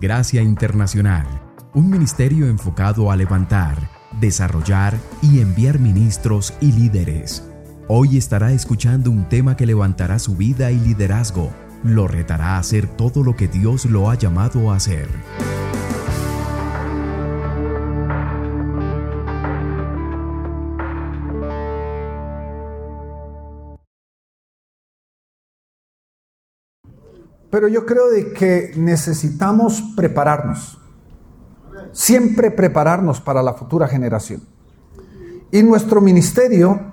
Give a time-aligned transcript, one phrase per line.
[0.00, 1.26] Gracia Internacional,
[1.74, 3.90] un ministerio enfocado a levantar,
[4.20, 7.44] desarrollar y enviar ministros y líderes.
[7.88, 11.52] Hoy estará escuchando un tema que levantará su vida y liderazgo,
[11.82, 15.08] lo retará a hacer todo lo que Dios lo ha llamado a hacer.
[27.50, 30.78] Pero yo creo de que necesitamos prepararnos.
[31.92, 34.42] Siempre prepararnos para la futura generación.
[35.50, 36.92] Y nuestro ministerio,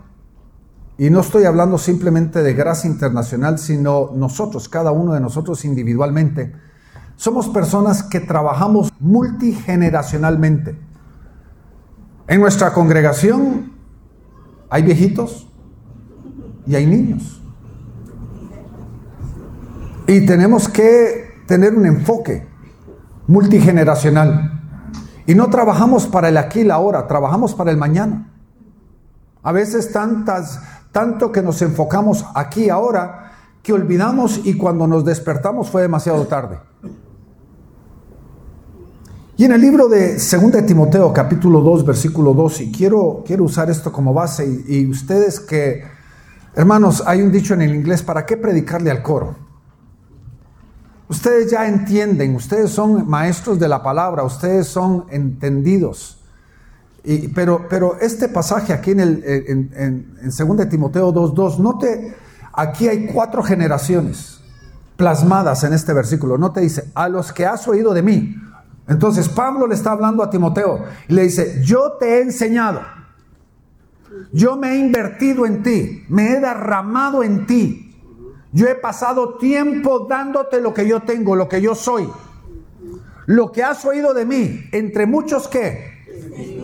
[0.98, 6.54] y no estoy hablando simplemente de gracia internacional, sino nosotros, cada uno de nosotros individualmente,
[7.18, 10.78] somos personas que trabajamos multigeneracionalmente.
[12.28, 13.74] En nuestra congregación
[14.70, 15.48] hay viejitos
[16.66, 17.42] y hay niños.
[20.08, 22.48] Y tenemos que tener un enfoque
[23.28, 24.62] multigeneracional.
[25.26, 28.32] Y no trabajamos para el aquí y la ahora, trabajamos para el mañana.
[29.42, 30.60] A veces tantas,
[30.92, 33.32] tanto que nos enfocamos aquí ahora
[33.64, 36.60] que olvidamos y cuando nos despertamos fue demasiado tarde.
[39.38, 43.44] Y en el libro de 2 de Timoteo, capítulo 2, versículo 2, y quiero, quiero
[43.44, 45.84] usar esto como base, y ustedes que,
[46.54, 49.45] hermanos, hay un dicho en el inglés, ¿para qué predicarle al coro?
[51.08, 56.18] Ustedes ya entienden, ustedes son maestros de la palabra, ustedes son entendidos.
[57.36, 62.16] Pero, pero este pasaje aquí en, el, en, en, en 2 Timoteo 2.2, note,
[62.52, 64.42] aquí hay cuatro generaciones
[64.98, 66.38] plasmadas en este versículo.
[66.38, 68.36] No te dice, a los que has oído de mí.
[68.88, 72.82] Entonces Pablo le está hablando a Timoteo y le dice, yo te he enseñado,
[74.32, 77.85] yo me he invertido en ti, me he derramado en ti,
[78.56, 82.10] yo he pasado tiempo dándote lo que yo tengo, lo que yo soy.
[83.26, 85.94] Lo que has oído de mí, entre muchos que.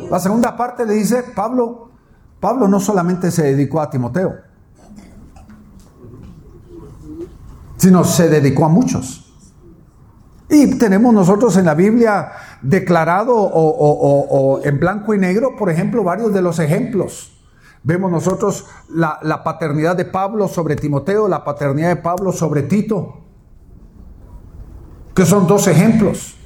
[0.10, 1.92] La segunda parte le dice, Pablo,
[2.40, 4.36] Pablo no solamente se dedicó a Timoteo,
[7.76, 9.30] sino se dedicó a muchos.
[10.48, 12.32] Y tenemos nosotros en la Biblia
[12.62, 17.41] declarado o, o, en blanco y negro, por ejemplo, varios de los ejemplos.
[17.84, 23.22] Vemos nosotros la, paternidad de Pablo sobre Timoteo, la paternidad de Pablo sobre Tito,
[25.16, 26.38] que son dos ejemplos.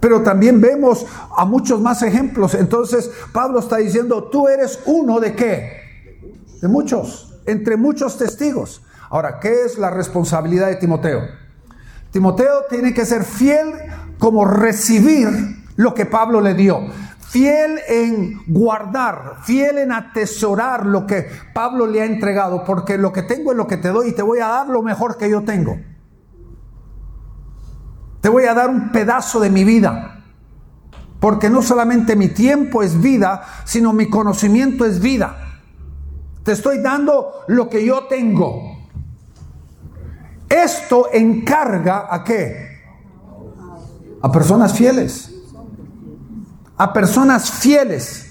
[0.00, 1.06] Pero también vemos
[1.36, 2.54] a muchos más ejemplos.
[2.54, 5.72] Entonces Pablo está diciendo, tú eres uno de qué?
[6.60, 8.82] De muchos, entre muchos testigos.
[9.10, 11.22] Ahora, ¿qué es la responsabilidad de Timoteo?
[12.10, 13.72] Timoteo tiene que ser fiel
[14.18, 15.28] como recibir
[15.76, 16.88] lo que Pablo le dio
[17.28, 23.22] fiel en guardar, fiel en atesorar lo que Pablo le ha entregado, porque lo que
[23.22, 25.42] tengo es lo que te doy y te voy a dar lo mejor que yo
[25.42, 25.78] tengo.
[28.22, 30.24] Te voy a dar un pedazo de mi vida,
[31.20, 35.36] porque no solamente mi tiempo es vida, sino mi conocimiento es vida.
[36.44, 38.78] Te estoy dando lo que yo tengo.
[40.48, 42.68] Esto encarga a qué?
[44.22, 45.37] A personas fieles
[46.78, 48.26] a personas fieles.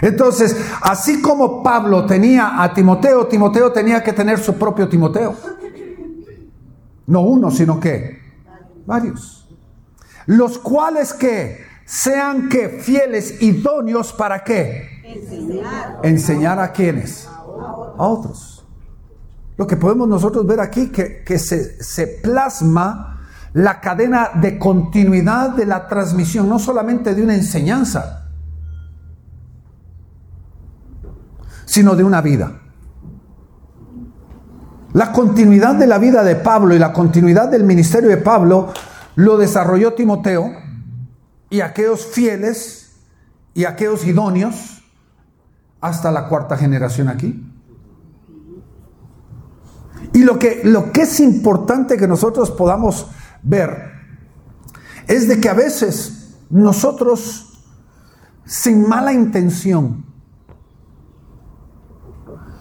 [0.00, 5.34] Entonces, así como Pablo tenía a Timoteo, Timoteo tenía que tener su propio Timoteo.
[7.06, 8.20] No uno, sino que
[8.86, 9.48] varios.
[10.26, 15.02] Los cuales que sean que fieles, idóneos para qué?
[15.04, 16.00] Enseñar.
[16.02, 17.26] Enseñar a quienes?
[17.28, 18.64] A otros.
[19.56, 23.11] Lo que podemos nosotros ver aquí que, que se, se plasma
[23.54, 28.28] la cadena de continuidad de la transmisión, no solamente de una enseñanza,
[31.66, 32.60] sino de una vida.
[34.94, 38.72] La continuidad de la vida de Pablo y la continuidad del ministerio de Pablo
[39.16, 40.52] lo desarrolló Timoteo
[41.48, 42.92] y aquellos fieles
[43.54, 44.82] y aquellos idóneos
[45.80, 47.48] hasta la cuarta generación aquí.
[50.14, 53.06] Y lo que, lo que es importante que nosotros podamos
[53.42, 53.92] ver
[55.06, 57.64] es de que a veces nosotros,
[58.44, 60.04] sin mala intención,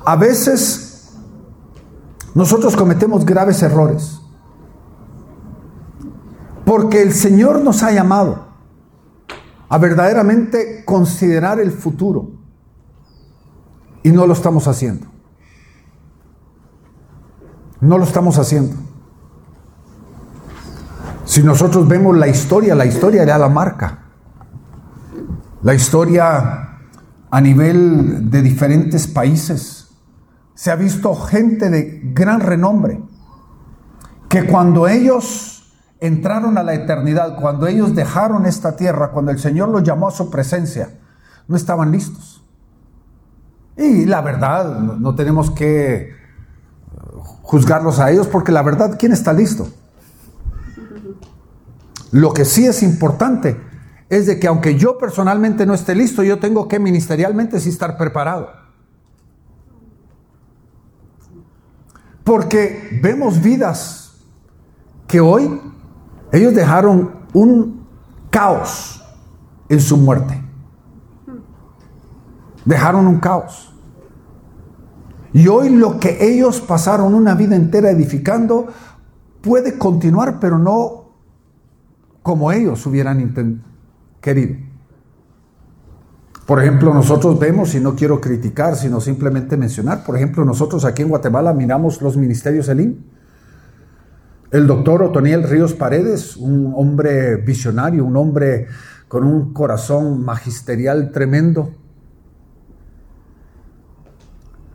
[0.05, 1.13] a veces
[2.33, 4.19] nosotros cometemos graves errores.
[6.65, 8.47] Porque el Señor nos ha llamado
[9.67, 12.31] a verdaderamente considerar el futuro.
[14.03, 15.07] Y no lo estamos haciendo.
[17.79, 18.90] No lo estamos haciendo.
[21.25, 23.99] Si nosotros vemos la historia, la historia ya la marca.
[25.61, 26.79] La historia
[27.29, 29.89] a nivel de diferentes países.
[30.53, 33.01] Se ha visto gente de gran renombre
[34.27, 39.69] que cuando ellos entraron a la eternidad, cuando ellos dejaron esta tierra, cuando el Señor
[39.69, 40.99] los llamó a su presencia,
[41.47, 42.43] no estaban listos.
[43.77, 46.11] Y la verdad, no tenemos que
[47.43, 49.67] juzgarlos a ellos, porque la verdad, ¿quién está listo?
[52.11, 53.57] Lo que sí es importante
[54.09, 57.97] es de que aunque yo personalmente no esté listo, yo tengo que ministerialmente sí estar
[57.97, 58.49] preparado.
[62.23, 64.11] Porque vemos vidas
[65.07, 65.61] que hoy
[66.31, 67.87] ellos dejaron un
[68.29, 69.01] caos
[69.69, 70.41] en su muerte.
[72.65, 73.73] Dejaron un caos.
[75.33, 78.67] Y hoy lo que ellos pasaron una vida entera edificando
[79.41, 81.00] puede continuar, pero no
[82.23, 83.63] como ellos hubieran
[84.21, 84.55] querido.
[86.45, 91.01] Por ejemplo, nosotros vemos, y no quiero criticar, sino simplemente mencionar, por ejemplo, nosotros aquí
[91.01, 92.97] en Guatemala miramos los ministerios Elim.
[94.51, 98.67] El doctor Otoniel Ríos Paredes, un hombre visionario, un hombre
[99.07, 101.71] con un corazón magisterial tremendo.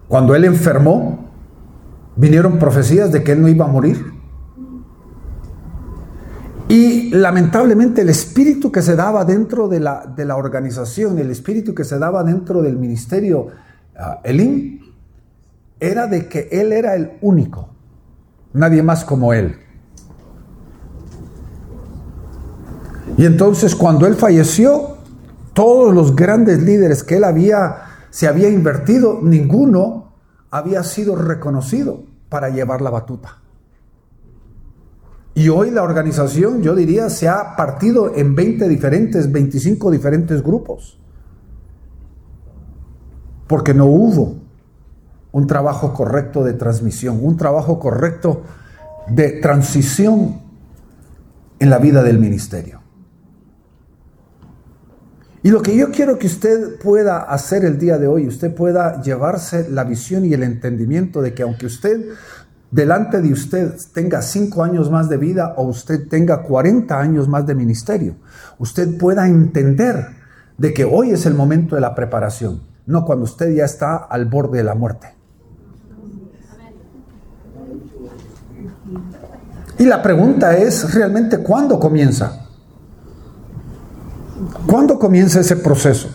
[0.08, 1.30] Cuando él enfermó,
[2.16, 4.15] vinieron profecías de que él no iba a morir.
[6.68, 11.74] Y lamentablemente el espíritu que se daba dentro de la, de la organización, el espíritu
[11.74, 13.46] que se daba dentro del ministerio
[13.94, 14.28] uh,
[15.78, 17.68] era de que él era el único,
[18.52, 19.56] nadie más como él.
[23.16, 24.96] Y entonces cuando él falleció,
[25.52, 27.76] todos los grandes líderes que él había,
[28.10, 30.12] se había invertido, ninguno
[30.50, 33.38] había sido reconocido para llevar la batuta.
[35.36, 40.98] Y hoy la organización, yo diría, se ha partido en 20 diferentes, 25 diferentes grupos.
[43.46, 44.38] Porque no hubo
[45.32, 48.44] un trabajo correcto de transmisión, un trabajo correcto
[49.08, 50.40] de transición
[51.58, 52.80] en la vida del ministerio.
[55.42, 59.02] Y lo que yo quiero que usted pueda hacer el día de hoy, usted pueda
[59.02, 62.06] llevarse la visión y el entendimiento de que aunque usted
[62.76, 67.46] delante de usted tenga cinco años más de vida o usted tenga 40 años más
[67.46, 68.16] de ministerio,
[68.58, 70.08] usted pueda entender
[70.58, 74.26] de que hoy es el momento de la preparación, no cuando usted ya está al
[74.26, 75.08] borde de la muerte.
[79.78, 82.46] Y la pregunta es realmente cuándo comienza.
[84.66, 86.10] ¿Cuándo comienza ese proceso?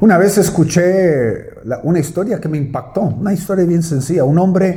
[0.00, 1.48] Una vez escuché
[1.82, 4.22] una historia que me impactó, una historia bien sencilla.
[4.22, 4.76] Un hombre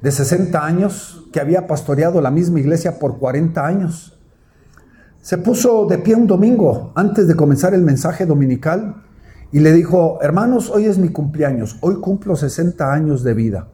[0.00, 4.18] de 60 años que había pastoreado la misma iglesia por 40 años.
[5.20, 9.02] Se puso de pie un domingo antes de comenzar el mensaje dominical
[9.52, 13.68] y le dijo, hermanos, hoy es mi cumpleaños, hoy cumplo 60 años de vida.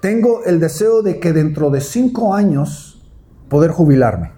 [0.00, 3.08] Tengo el deseo de que dentro de 5 años
[3.48, 4.35] poder jubilarme.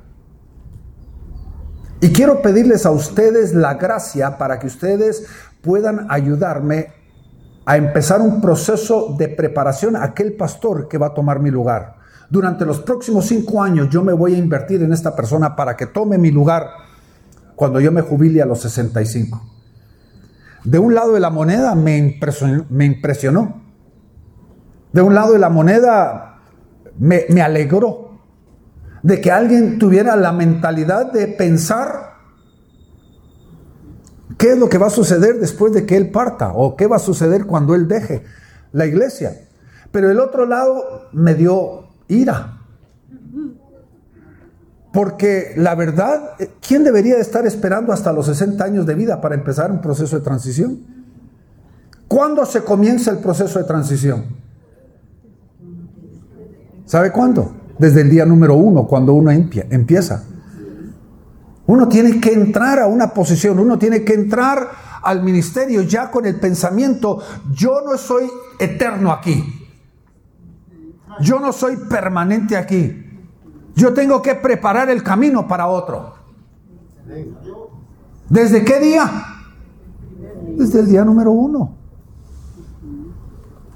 [2.00, 5.26] Y quiero pedirles a ustedes la gracia para que ustedes
[5.62, 6.92] puedan ayudarme
[7.66, 11.96] a empezar un proceso de preparación a aquel pastor que va a tomar mi lugar.
[12.30, 15.86] Durante los próximos cinco años yo me voy a invertir en esta persona para que
[15.86, 16.68] tome mi lugar
[17.56, 19.42] cuando yo me jubile a los 65.
[20.64, 21.96] De un lado de la moneda me
[22.84, 23.60] impresionó.
[24.92, 26.38] De un lado de la moneda
[26.96, 28.07] me, me alegró
[29.02, 32.14] de que alguien tuviera la mentalidad de pensar
[34.36, 36.96] qué es lo que va a suceder después de que él parta o qué va
[36.96, 38.24] a suceder cuando él deje
[38.72, 39.48] la iglesia.
[39.90, 42.54] Pero el otro lado me dio ira.
[44.92, 46.30] Porque la verdad,
[46.66, 50.24] ¿quién debería estar esperando hasta los 60 años de vida para empezar un proceso de
[50.24, 50.80] transición?
[52.08, 54.24] ¿Cuándo se comienza el proceso de transición?
[56.86, 57.52] ¿Sabe cuándo?
[57.78, 60.24] Desde el día número uno, cuando uno empieza.
[61.66, 64.70] Uno tiene que entrar a una posición, uno tiene que entrar
[65.02, 67.20] al ministerio ya con el pensamiento,
[67.52, 68.24] yo no soy
[68.58, 69.68] eterno aquí,
[71.20, 73.04] yo no soy permanente aquí,
[73.74, 76.14] yo tengo que preparar el camino para otro.
[78.28, 79.10] ¿Desde qué día?
[80.56, 81.76] Desde el día número uno.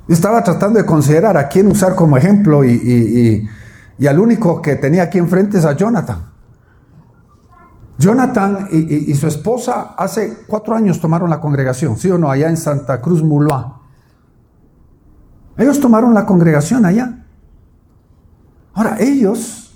[0.08, 3.48] Estaba tratando de considerar a quién usar como ejemplo y
[4.06, 6.32] al único que tenía aquí enfrente es a Jonathan.
[7.98, 12.30] Jonathan y, su esposa hace cuatro años tomaron la congregación, ¿sí o no?
[12.30, 13.80] Allá en Santa Cruz Muloa.
[15.56, 17.26] Ellos tomaron la congregación allá.
[18.74, 19.74] Ahora, ellos,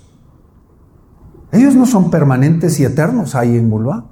[1.52, 4.06] ellos no son permanentes y eternos ahí en Muloa.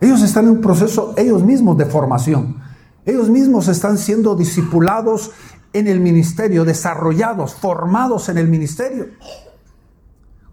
[0.00, 2.56] Ellos están en un proceso ellos mismos de formación.
[3.04, 5.30] Ellos mismos están siendo discipulados
[5.78, 9.08] en el ministerio, desarrollados, formados en el ministerio.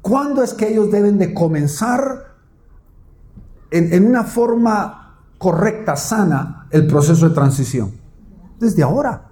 [0.01, 2.33] ¿Cuándo es que ellos deben de comenzar
[3.71, 7.93] en, una forma correcta, sana, el proceso de transición?
[8.59, 9.29] Desde ahora.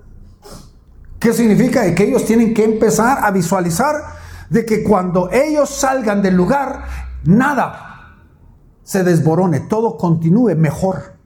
[1.19, 1.93] ¿Qué significa?
[1.93, 3.95] Que ellos tienen que empezar a visualizar
[4.49, 6.85] de que cuando ellos salgan del lugar,
[7.25, 7.91] nada
[8.83, 11.20] se desborone, todo continúe mejor.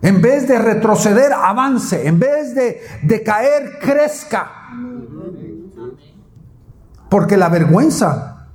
[0.00, 2.06] En vez de retroceder, avance.
[2.06, 4.50] En vez de, de caer, crezca.
[7.08, 8.46] Porque la vergüenza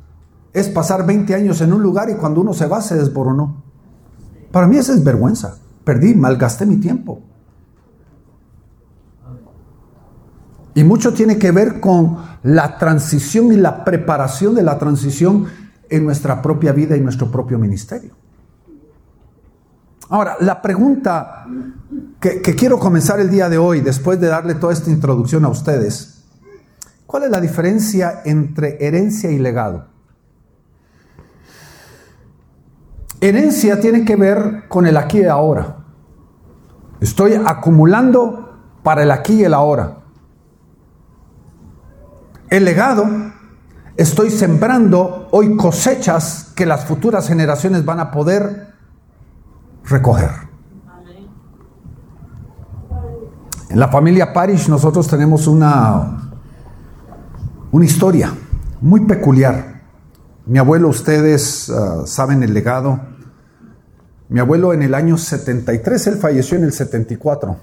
[0.54, 3.64] es pasar 20 años en un lugar y cuando uno se va se desboronó.
[4.52, 5.58] Para mí esa es vergüenza.
[5.84, 7.22] Perdí, malgasté mi tiempo.
[10.76, 15.46] Y mucho tiene que ver con la transición y la preparación de la transición
[15.90, 18.16] en nuestra propia vida y nuestro propio ministerio.
[20.10, 21.46] Ahora, la pregunta
[22.20, 26.24] que, quiero comenzar el día de hoy, después de darle toda esta introducción a ustedes,
[27.06, 29.88] ¿cuál es la diferencia entre herencia y legado?
[33.22, 35.78] Herencia tiene que ver con el aquí y ahora.
[37.00, 40.00] Estoy acumulando para el aquí y el ahora.
[42.50, 43.06] El legado,
[43.96, 48.73] estoy sembrando hoy cosechas que las futuras generaciones van a poder
[49.86, 50.30] recoger.
[53.70, 56.32] En la familia Parish nosotros tenemos una,
[57.72, 58.32] una historia
[58.82, 59.82] muy peculiar.
[60.46, 63.00] Mi abuelo, ustedes uh, saben el legado.
[64.30, 67.58] Mi abuelo en el año 73, él falleció en el 74.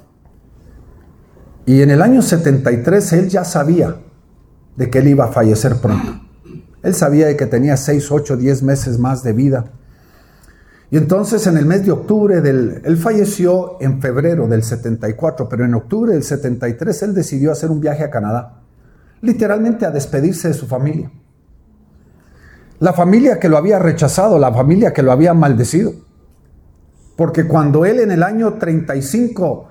[1.67, 3.97] Y en el año 73 él ya sabía
[4.77, 6.21] de que él iba a fallecer pronto.
[6.83, 9.73] Él sabía que tenía 6, 8, 10 meses más de vida.
[10.91, 12.83] Y entonces en el mes de octubre del...
[12.85, 17.81] Él falleció en febrero del 74, pero en octubre del 73 él decidió hacer un
[17.81, 18.63] viaje a Canadá,
[19.21, 21.13] literalmente a despedirse de su familia.
[22.81, 25.93] La familia que lo había rechazado, la familia que lo había maldecido.
[27.15, 29.69] Porque cuando él en el año 35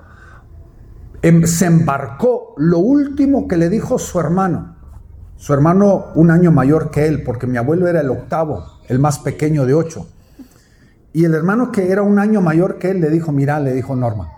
[1.20, 4.76] em, se embarcó, lo último que le dijo su hermano,
[5.36, 9.18] su hermano un año mayor que él, porque mi abuelo era el octavo, el más
[9.18, 10.06] pequeño de ocho.
[11.12, 13.96] Y el hermano que era un año mayor que él le dijo, mira, le dijo
[13.96, 14.28] Norma,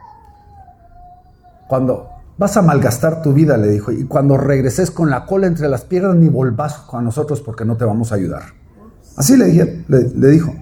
[1.69, 5.69] cuando vas a malgastar tu vida, le dijo, y cuando regreses con la cola entre
[5.69, 8.43] las piernas, ni volvás con nosotros porque no te vamos a ayudar.
[9.17, 10.55] Así le, dije, le, dijo.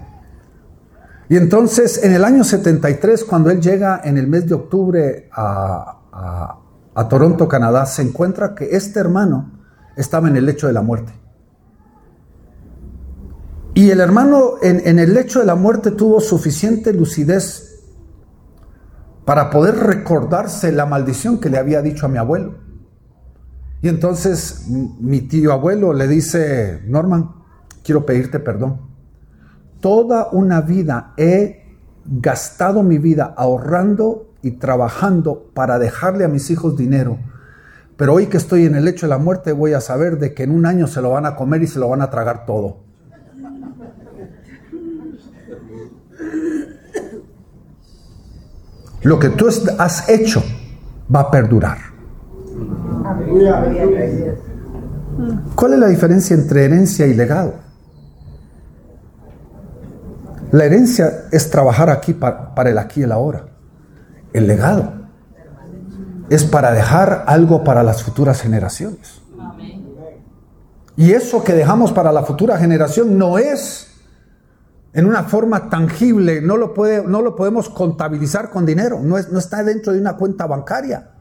[1.29, 5.99] Y entonces, en el año 73, cuando él llega en el mes de octubre a,
[6.11, 6.57] a,
[6.93, 9.51] a Toronto, Canadá, se encuentra que este hermano,
[9.95, 11.13] estaba en el lecho de la muerte.
[13.73, 17.83] Y el hermano en, en, el lecho de la muerte tuvo suficiente lucidez
[19.25, 22.55] para poder recordarse la maldición que le había dicho a mi abuelo.
[23.81, 27.31] Y entonces mi tío abuelo le dice, Norman,
[27.83, 28.89] quiero pedirte perdón.
[29.79, 36.75] Toda una vida he gastado mi vida ahorrando y trabajando para dejarle a mis hijos
[36.75, 37.17] dinero
[38.01, 40.41] pero hoy que estoy en el lecho de la muerte voy a saber de que
[40.41, 42.77] en un año se lo van a comer y se lo van a tragar todo.
[49.03, 50.43] Lo que tú has hecho
[51.13, 51.77] va a perdurar.
[55.55, 57.55] ¿Cuál es la diferencia entre herencia y legado?
[60.51, 63.45] La herencia es trabajar aquí para, el aquí y el ahora.
[64.33, 64.93] El legado
[66.29, 69.21] es para dejar algo para las futuras generaciones.
[70.97, 73.90] Y eso que dejamos para la futura generación no es
[74.93, 79.29] en una forma tangible, no lo, puede, no lo podemos contabilizar con dinero, no, es,
[79.31, 81.11] no está dentro de una cuenta bancaria.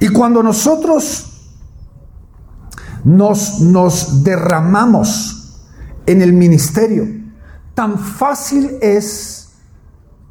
[0.00, 1.52] Y cuando nosotros
[3.04, 5.60] nos, nos derramamos
[6.06, 7.06] en el ministerio,
[7.74, 9.52] tan fácil es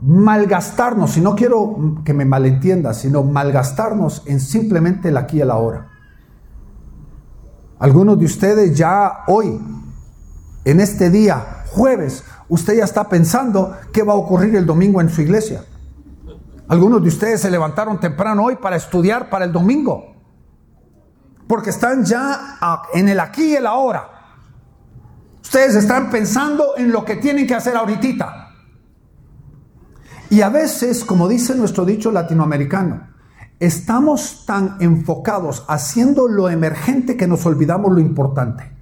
[0.02, 5.52] malgastarnos, y no quiero que me malentienda, sino malgastarnos en simplemente el aquí y el
[5.52, 5.88] ahora.
[7.80, 9.60] Algunos de ustedes ya hoy,
[10.66, 15.10] en este día, jueves, usted ya está pensando qué va a ocurrir el domingo en
[15.10, 15.64] su iglesia.
[16.68, 20.16] Algunos de ustedes se levantaron temprano hoy para estudiar para el domingo,
[21.48, 22.58] porque están ya
[22.94, 24.08] en el aquí y el ahora.
[25.42, 28.50] Ustedes están pensando en lo que tienen que hacer ahorita.
[30.30, 33.08] Y a veces, como dice nuestro dicho latinoamericano,
[33.60, 38.79] estamos tan enfocados haciendo lo emergente que nos olvidamos lo importante.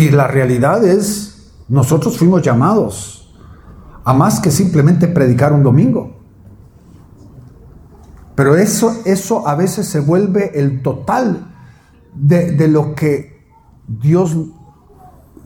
[0.00, 3.30] Y la realidad es, nosotros fuimos llamados
[4.02, 6.16] a más que simplemente predicar un domingo.
[8.34, 11.52] Pero eso, eso a veces se vuelve el total
[12.14, 13.44] de, de lo que
[13.86, 14.34] Dios,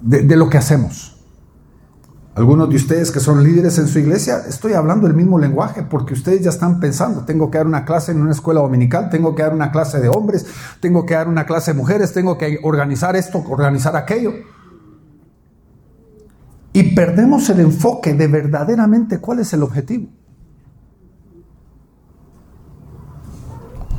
[0.01, 1.14] de, de lo que hacemos.
[2.35, 6.15] Algunos de ustedes que son líderes en su iglesia, estoy hablando el mismo lenguaje porque
[6.15, 9.45] ustedes ya están pensando, tengo que dar una clase en una escuela dominical, tengo que
[9.45, 10.45] dar una clase de hombres,
[10.81, 14.33] tengo que dar una clase de mujeres, tengo que organizar esto, organizar aquello.
[16.73, 20.09] Y perdemos el enfoque de verdaderamente cuál es el objetivo.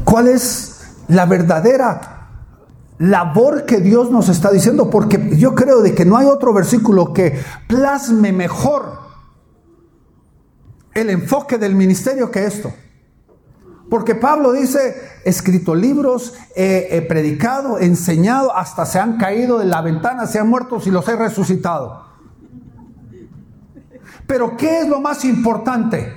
[0.03, 2.14] ¿Cuál es la verdadera
[2.97, 7.13] labor que Dios nos está diciendo, porque yo creo de que no hay otro versículo
[7.13, 8.99] que plasme mejor
[10.93, 12.73] el enfoque del ministerio que esto.
[13.89, 19.81] Porque Pablo dice, escrito libros, he, predicado, he enseñado, hasta se han caído de la
[19.81, 22.03] ventana, se han muerto y los he resucitado.
[24.25, 26.13] Pero ¿qué es lo más importante?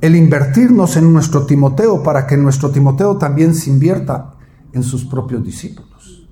[0.00, 4.33] El invertirnos en nuestro Timoteo para que nuestro Timoteo también se invierta
[4.74, 6.28] en sus propios discípulos.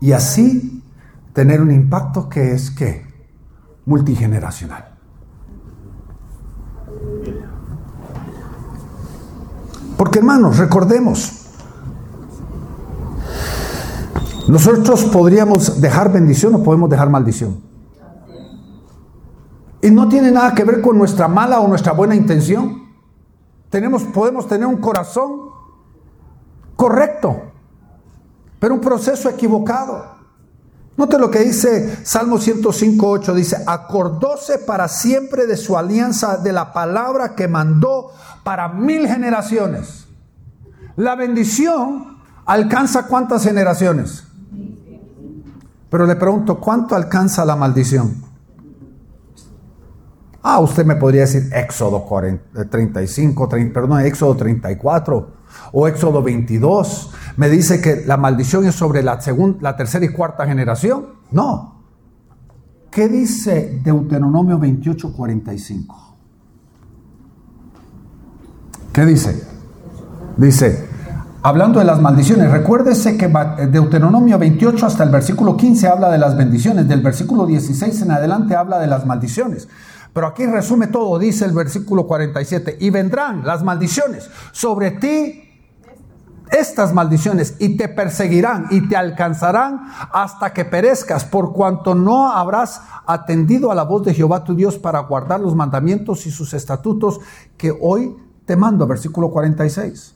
[0.00, 0.82] Y así
[1.32, 3.06] tener un impacto que es que
[3.86, 4.94] multigeneracional.
[9.96, 11.44] Porque hermanos, recordemos,
[14.48, 17.62] nosotros podríamos dejar bendición o podemos dejar maldición.
[19.80, 22.84] Y no tiene nada que ver con nuestra mala o nuestra buena intención.
[23.68, 25.50] Tenemos, podemos tener un corazón
[26.74, 27.53] correcto,
[28.64, 30.06] pero un proceso equivocado.
[30.96, 36.72] Note lo que dice Salmo 105.8, dice, acordóse para siempre de su alianza, de la
[36.72, 40.06] palabra que mandó para mil generaciones.
[40.96, 42.16] La bendición
[42.46, 44.24] alcanza cuántas generaciones.
[45.90, 48.14] Pero le pregunto, ¿cuánto alcanza la maldición?
[50.46, 55.28] Ah, usted me podría decir Éxodo 40, 35, 30, perdón, Éxodo 34
[55.72, 60.10] o Éxodo 22 me dice que la maldición es sobre la, segunda, la tercera y
[60.10, 61.06] cuarta generación.
[61.30, 61.86] No.
[62.90, 66.16] ¿Qué dice Deuteronomio 28, 45?
[68.92, 69.48] ¿Qué dice?
[70.36, 70.86] Dice,
[71.42, 73.32] hablando de las maldiciones, recuérdese que
[73.72, 78.54] Deuteronomio 28 hasta el versículo 15 habla de las bendiciones, del versículo 16 en adelante
[78.54, 79.68] habla de las maldiciones.
[80.14, 85.40] Pero aquí resume todo, dice el versículo 47, y vendrán las maldiciones sobre ti
[86.50, 89.80] estas maldiciones y te perseguirán y te alcanzarán
[90.12, 94.78] hasta que perezcas, por cuanto no habrás atendido a la voz de Jehová tu Dios
[94.78, 97.18] para guardar los mandamientos y sus estatutos
[97.56, 98.86] que hoy te mando.
[98.86, 100.14] Versículo 46.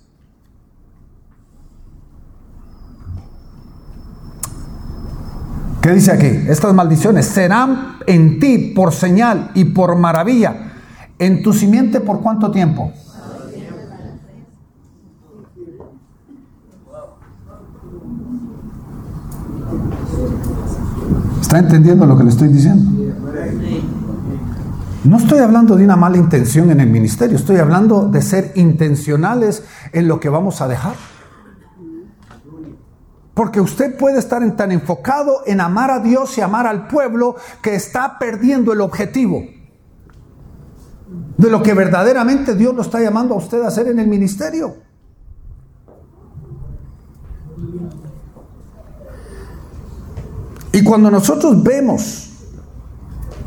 [5.88, 6.26] ¿Qué dice aquí?
[6.50, 10.72] Estas maldiciones serán en ti por señal y por maravilla.
[11.18, 12.92] En tu simiente por cuánto tiempo?
[21.40, 23.16] ¿Está entendiendo lo que le estoy diciendo?
[25.04, 29.62] No estoy hablando de una mala intención en el ministerio, estoy hablando de ser intencionales
[29.94, 30.92] en lo que vamos a dejar.
[33.38, 37.76] Porque usted puede estar tan enfocado en amar a Dios y amar al pueblo que
[37.76, 39.44] está perdiendo el objetivo
[41.36, 44.78] de lo que verdaderamente Dios lo está llamando a usted a hacer en el ministerio.
[50.72, 52.30] Y cuando nosotros vemos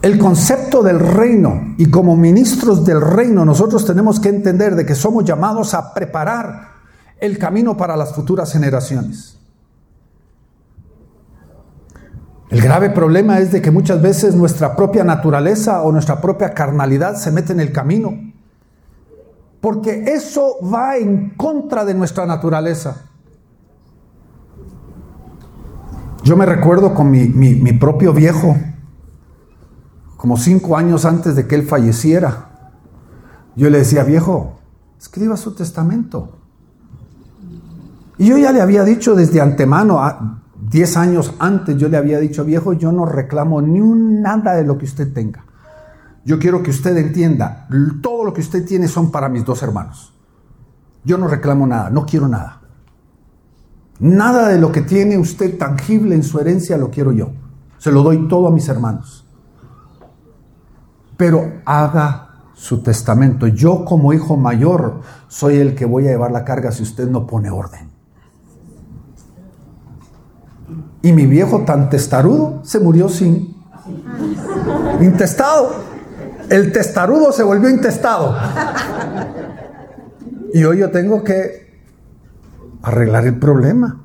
[0.01, 4.95] el concepto del reino y como ministros del reino nosotros tenemos que entender de que
[4.95, 6.75] somos llamados a preparar
[7.19, 9.40] el camino para las futuras generaciones.
[12.51, 17.15] El grave problema es de que muchas veces nuestra propia naturaleza o nuestra propia carnalidad
[17.15, 18.13] se mete en el camino.
[19.61, 23.03] Porque eso va en contra de nuestra naturaleza.
[26.23, 28.57] Yo me recuerdo con mi, propio viejo,
[30.17, 32.49] como cinco años antes de que él falleciera.
[33.55, 34.59] Yo le decía, viejo,
[34.99, 36.37] escriba su testamento.
[38.17, 40.40] Y yo ya le había dicho desde antemano,
[40.71, 44.63] diez años antes, yo le había dicho, viejo, yo no reclamo ni un nada de
[44.63, 45.43] lo que usted tenga.
[46.23, 47.67] Yo quiero que usted entienda,
[48.01, 50.13] todo lo que usted tiene son para mis dos hermanos.
[51.03, 52.61] Yo no reclamo nada, no quiero nada.
[53.99, 57.31] Nada de lo que tiene usted tangible en su herencia lo quiero yo.
[57.77, 59.27] Se lo doy todo a mis hermanos.
[61.17, 63.47] Pero haga su testamento.
[63.47, 67.27] Yo como hijo mayor soy el que voy a llevar la carga si usted no
[67.27, 67.90] pone orden.
[71.01, 73.55] Y mi viejo tan testarudo se murió sin
[75.01, 75.73] intestado.
[76.49, 78.35] El testarudo se volvió intestado.
[80.53, 81.81] Y hoy yo tengo que
[82.81, 84.01] arreglar el problema.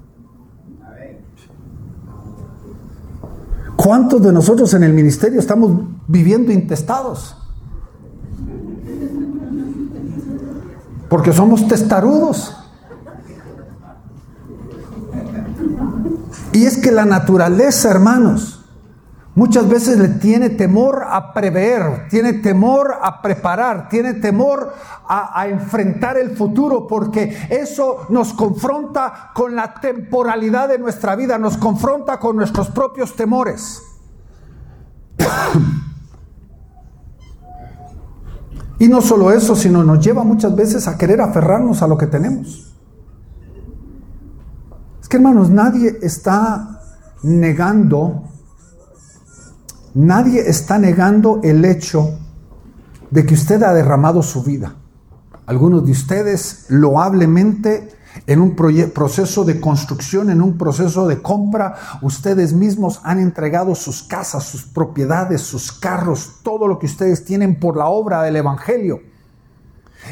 [3.77, 5.73] ¿Cuántos de nosotros en el ministerio estamos
[6.09, 7.37] viviendo intestados?
[11.09, 12.57] Porque somos testarudos.
[16.57, 18.65] Y es que la naturaleza, hermanos,
[19.35, 24.73] muchas veces le tiene temor a prever, tiene temor a preparar, tiene temor
[25.07, 31.37] a, a, enfrentar el futuro, porque eso nos confronta con la temporalidad de nuestra vida,
[31.37, 33.83] nos confronta con nuestros propios temores.
[38.79, 42.07] Y no solo eso, sino nos lleva muchas veces a querer aferrarnos a lo que
[42.07, 42.66] tenemos.
[45.17, 46.79] Hermanos, nadie está
[47.23, 48.25] negando,
[49.95, 52.19] nadie está negando el hecho
[53.11, 54.75] de que usted ha derramado su vida.
[55.47, 62.53] Algunos de ustedes loablemente en un proceso de construcción, en un proceso de compra, ustedes
[62.53, 67.79] mismos han entregado sus casas, sus propiedades, sus carros, todo lo que ustedes tienen por
[67.79, 69.01] la obra del Evangelio.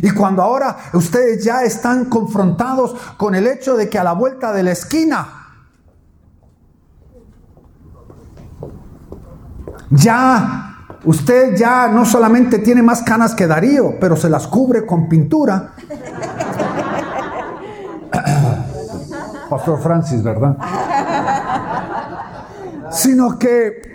[0.03, 4.53] Y cuando ahora ustedes ya están confrontados con el hecho de que a la vuelta
[4.53, 5.45] de la esquina
[9.91, 15.09] ya usted ya no solamente tiene más canas que Darío, pero se las cubre con
[15.09, 15.71] pintura.
[19.51, 20.57] Pastor Francis, ¿verdad?
[22.91, 23.95] Sino que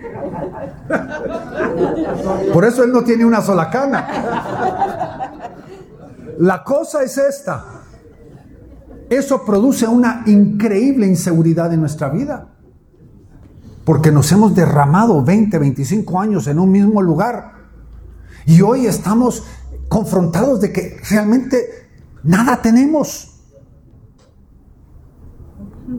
[2.53, 4.88] por eso él no tiene una sola cana.
[6.39, 7.65] La cosa es esta.
[9.09, 12.47] Eso produce una increíble inseguridad en nuestra vida.
[13.83, 17.55] Porque nos hemos derramado 20, 25 años en un mismo lugar.
[18.45, 19.43] Y hoy estamos
[19.89, 21.89] confrontados de que realmente
[22.23, 23.41] nada tenemos.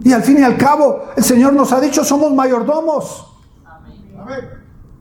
[0.03, 3.26] Y al fin y al cabo, el Señor nos ha dicho, somos mayordomos.
[4.18, 4.60] Amén.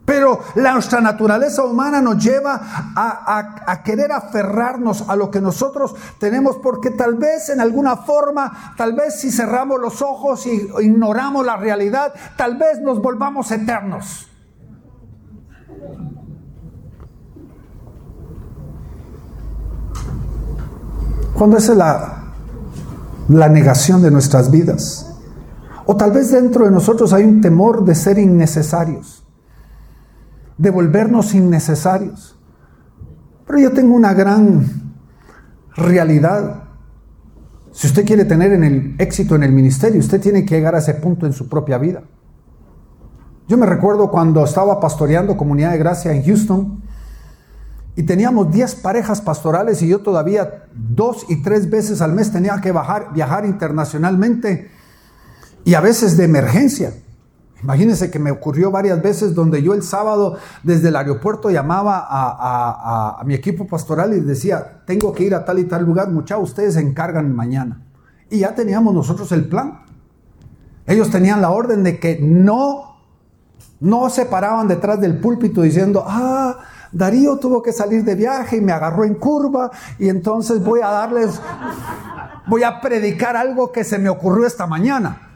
[0.09, 2.59] Pero nuestra naturaleza humana nos lleva
[2.95, 8.93] a, querer aferrarnos a lo que nosotros tenemos, porque tal vez en alguna forma, tal
[8.93, 14.27] vez si cerramos los ojos y ignoramos la realidad, tal vez nos volvamos eternos.
[21.35, 25.05] Cuando es la negación de nuestras vidas.
[25.85, 29.18] O tal vez dentro de nosotros hay un temor de ser innecesarios
[30.59, 32.37] de volvernos innecesarios.
[33.47, 34.93] Pero yo tengo una gran
[35.75, 36.65] realidad.
[37.71, 40.79] Si usted quiere tener en el éxito en el ministerio, usted tiene que llegar a
[40.79, 42.03] ese punto en su propia vida.
[43.47, 46.83] Yo me recuerdo cuando estaba pastoreando Comunidad de Gracia en Houston
[47.95, 52.59] y teníamos 10 parejas pastorales y yo todavía dos y tres veces al mes tenía
[52.61, 54.69] que bajar, viajar internacionalmente
[55.63, 56.93] y a veces de emergencia.
[57.61, 63.21] Imagínense que me ocurrió varias veces donde yo el sábado desde el aeropuerto llamaba a,
[63.25, 66.75] mi equipo pastoral y decía, tengo que ir a tal y tal lugar, muchachos, ustedes
[66.75, 67.81] se encargan mañana.
[68.29, 69.81] Y ya teníamos nosotros el plan.
[70.85, 72.97] Ellos tenían la orden de que no,
[73.79, 76.59] no se paraban detrás del púlpito diciendo, ah,
[76.91, 79.69] Darío tuvo que salir de viaje y me agarró en curva
[79.99, 81.39] y entonces voy a darles,
[82.47, 85.28] voy a predicar algo que se me ocurrió esta mañana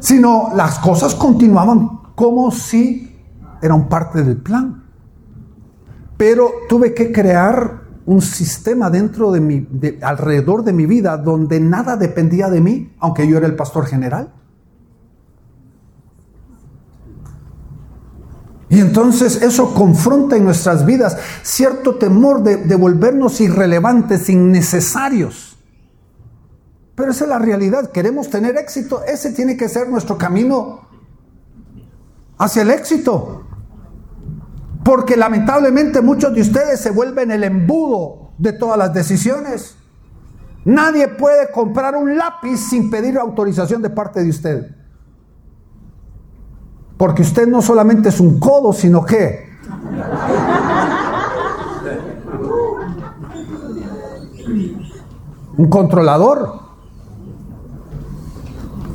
[0.00, 3.16] sino las cosas continuaban como si
[3.62, 4.84] eran parte del plan.
[6.16, 9.68] Pero tuve que crear un sistema dentro de mi,
[10.02, 14.32] alrededor de mi vida donde nada dependía de mí, aunque yo era el pastor general.
[18.68, 25.49] Y entonces eso confronta en nuestras vidas cierto temor de, de volvernos irrelevantes, innecesarios.
[27.00, 27.90] Pero esa es la realidad.
[27.92, 29.02] Queremos tener éxito.
[29.04, 30.80] Ese tiene que ser nuestro camino
[32.36, 33.46] hacia el éxito.
[34.84, 39.76] Porque lamentablemente muchos de ustedes se vuelven el embudo de todas las decisiones.
[40.66, 44.76] Nadie puede comprar un lápiz sin pedir autorización de parte de usted.
[46.98, 49.48] Porque usted no solamente es un codo, sino que
[55.56, 56.69] un controlador.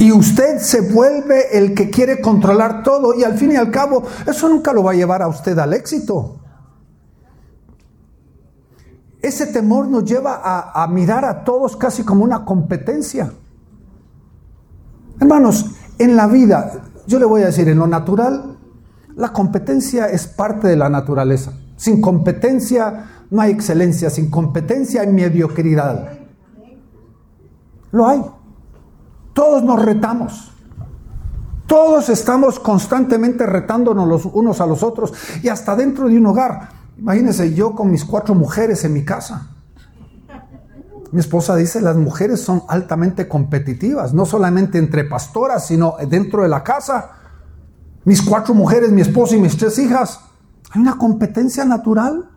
[0.06, 4.04] Y usted se vuelve el que quiere controlar todo y al fin y al cabo
[4.28, 6.42] eso nunca lo va a llevar a usted al éxito.
[9.20, 10.42] Ese temor nos lleva
[10.76, 13.34] a, mirar a todos casi como una competencia.
[15.20, 18.60] Hermanos, en la vida, yo le voy a decir, en lo natural,
[19.16, 21.54] la competencia es parte de la naturaleza.
[21.78, 26.20] Sin competencia No hay excelencia sin competencia y mediocridad.
[27.92, 28.22] Lo hay.
[29.36, 30.50] Todos nos retamos.
[31.68, 36.70] Todos estamos constantemente retándonos los unos a los otros y hasta dentro de un hogar.
[36.98, 39.50] Imagínense yo con mis cuatro mujeres en mi casa.
[41.12, 46.48] Mi esposa dice, las mujeres son altamente competitivas, no solamente entre pastoras, sino dentro de
[46.48, 47.12] la casa.
[48.06, 50.22] Mis cuatro mujeres, mi esposa y mis tres hijas.
[50.72, 52.30] Hay una competencia natural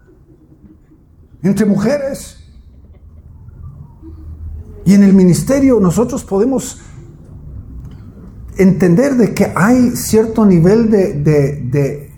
[1.45, 2.39] entre mujeres.
[4.85, 6.81] Y en el ministerio nosotros podemos
[8.59, 12.13] entender de que hay cierto nivel de, de,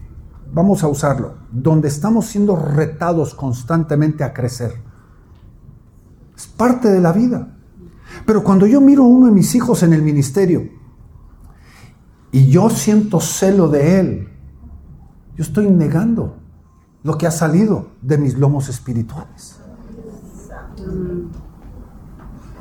[0.53, 4.75] vamos a usarlo, donde estamos siendo retados constantemente a crecer.
[6.37, 7.57] Es parte de la vida.
[8.27, 10.69] Pero cuando yo miro a uno de mis hijos en el ministerio
[12.33, 14.29] y yo siento celo de él,
[15.37, 16.39] yo estoy negando
[17.03, 19.61] lo que ha salido de mis lomos espirituales.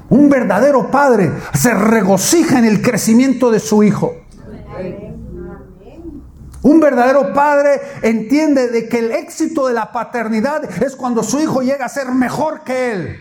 [0.10, 4.16] Un verdadero padre se regocija en el crecimiento de su hijo.
[6.62, 11.62] Un verdadero padre entiende de que el éxito de la paternidad es cuando su hijo
[11.62, 13.18] llega a ser mejor que él.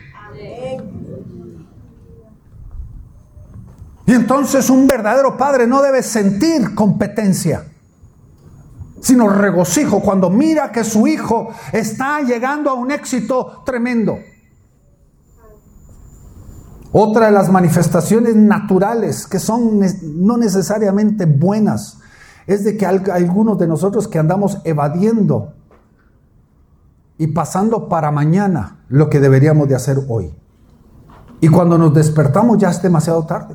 [4.07, 7.65] Y entonces un verdadero padre no debe sentir competencia,
[9.01, 14.19] sino regocijo cuando mira que su hijo está llegando a un éxito tremendo.
[16.93, 21.99] Otra de las manifestaciones naturales que son no necesariamente buenas
[22.47, 25.53] es de que algunos de nosotros que andamos evadiendo
[27.19, 30.35] y pasando para mañana lo que deberíamos de hacer hoy.
[31.41, 33.55] Y cuando nos despertamos ya es demasiado tarde.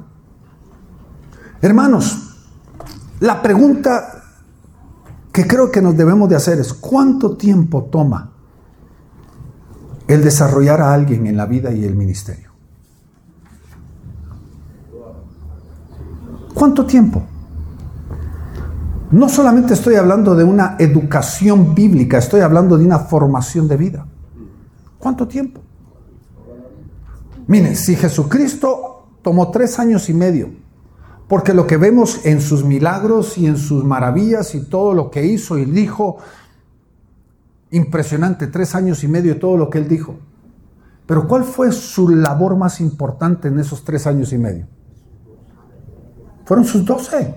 [1.61, 2.35] Hermanos,
[3.19, 4.23] la pregunta
[5.31, 8.31] que creo que nos debemos de hacer es, ¿cuánto tiempo toma
[10.07, 12.52] el desarrollar a alguien en la vida y el ministerio?
[16.53, 17.23] ¿Cuánto tiempo?
[19.11, 24.07] No solamente estoy hablando de una educación bíblica, estoy hablando de una formación de vida.
[24.97, 25.61] ¿Cuánto tiempo?
[27.47, 30.49] Miren, si Jesucristo tomó tres años y medio,
[31.27, 35.25] porque lo que vemos en sus milagros y en sus maravillas y todo lo que
[35.25, 36.17] hizo y dijo,
[37.71, 40.15] impresionante, tres años y medio de todo lo que él dijo.
[41.05, 44.67] Pero ¿cuál fue su labor más importante en esos tres años y medio?
[46.53, 47.33] Fueron sus doce.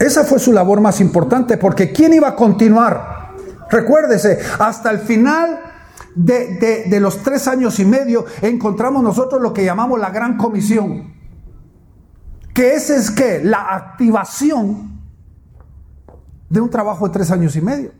[0.00, 3.36] Esa fue su labor más importante, porque ¿quién iba a continuar?
[3.70, 5.60] Recuérdese, hasta el final
[6.16, 11.14] de, de, los tres años y medio encontramos nosotros lo que llamamos la gran comisión.
[12.52, 15.00] Que ese es que la activación
[16.50, 17.92] de un trabajo de tres años y medio.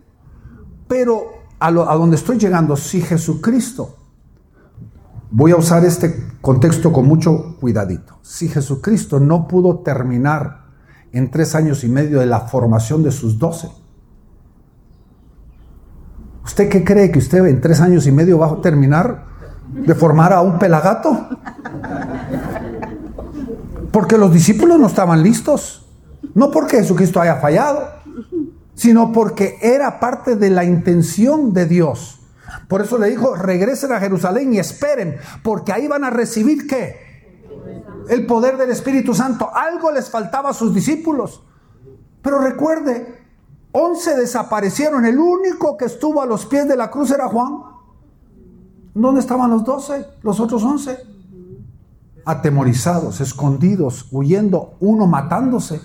[0.89, 4.02] Pero a, lo, a donde estoy llegando, si Jesucristo
[5.35, 8.19] Voy a usar este contexto con mucho cuidadito.
[8.21, 10.65] Si Jesucristo no pudo terminar
[11.11, 13.67] en tres años y medio de la formación de sus doce,
[16.45, 19.25] ¿usted qué cree que usted en tres años y medio va a terminar
[19.73, 21.29] de formar a un pelagato?
[23.91, 25.89] Porque los discípulos no estaban listos.
[26.35, 27.87] No porque Jesucristo haya fallado,
[28.75, 32.22] sino porque era parte de la intención de Dios
[32.67, 37.13] por eso le dijo, regresen a Jerusalén y esperen, porque ahí van a recibir qué?
[38.09, 39.49] El poder del Espíritu Santo.
[39.53, 41.43] Algo les faltaba a sus discípulos.
[42.21, 43.23] Pero recuerde,
[43.71, 45.05] once desaparecieron.
[45.05, 47.59] El único que estuvo a los pies de la cruz era Juan.
[48.93, 50.05] ¿Dónde estaban los doce?
[50.21, 50.97] Los otros once.
[52.25, 55.81] Atemorizados, escondidos, huyendo, uno matándose.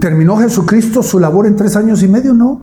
[0.00, 2.34] ¿Terminó Jesucristo su labor en tres años y medio?
[2.34, 2.62] No.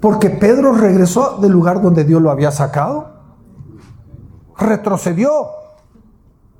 [0.00, 3.10] Porque Pedro regresó del lugar donde Dios lo había sacado.
[4.58, 5.30] Retrocedió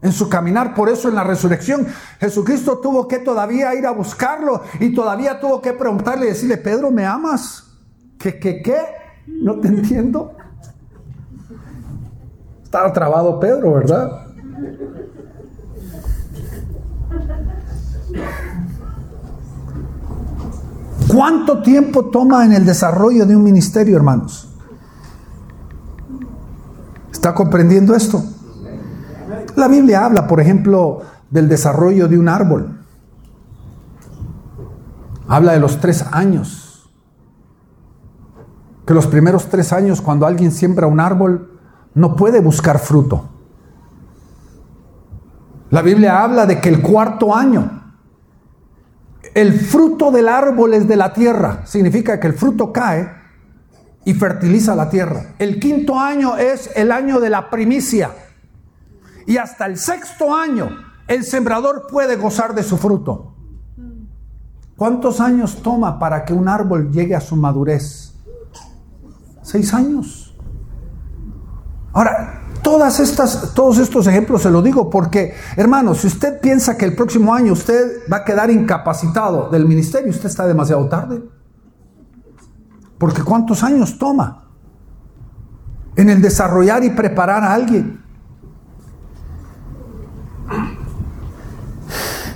[0.02, 0.74] en su caminar.
[0.74, 1.86] Por eso en la resurrección
[2.18, 6.90] Jesucristo tuvo que todavía ir a buscarlo y todavía tuvo que preguntarle y decirle, Pedro,
[6.90, 7.66] ¿me amas?
[8.18, 8.78] ¿Qué, qué, qué?
[9.26, 10.32] No te entiendo.
[12.62, 14.26] Estaba trabado Pedro, ¿verdad?
[21.08, 24.48] ¿Cuánto tiempo toma en el desarrollo de un ministerio, hermanos?
[27.10, 28.22] ¿Está comprendiendo esto?
[29.56, 32.78] La Biblia habla, por ejemplo, del desarrollo de un árbol.
[35.28, 36.88] Habla de los tres años.
[38.86, 41.58] Que los primeros tres años, cuando alguien siembra un árbol,
[41.94, 43.28] no puede buscar fruto.
[45.70, 47.79] La Biblia habla de que el cuarto año,
[49.34, 51.62] el fruto del árbol es de la tierra.
[51.66, 53.10] Significa que el fruto cae
[54.04, 55.34] y fertiliza la tierra.
[55.38, 58.10] El quinto año es el año de la primicia.
[59.26, 60.70] Y hasta el sexto año
[61.06, 63.34] el sembrador puede gozar de su fruto.
[64.76, 68.14] ¿Cuántos años toma para que un árbol llegue a su madurez?
[69.42, 70.34] Seis años.
[71.92, 76.84] Ahora, todas estas, todos estos ejemplos se lo digo porque, hermano, si usted piensa que
[76.84, 81.22] el próximo año usted va a quedar incapacitado del ministerio, usted está demasiado tarde.
[82.98, 84.44] Porque ¿cuántos años toma
[85.96, 88.00] en el desarrollar y preparar a alguien?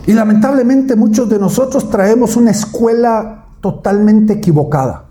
[0.06, 5.06] Y lamentablemente muchos de nosotros traemos una escuela totalmente equivocada.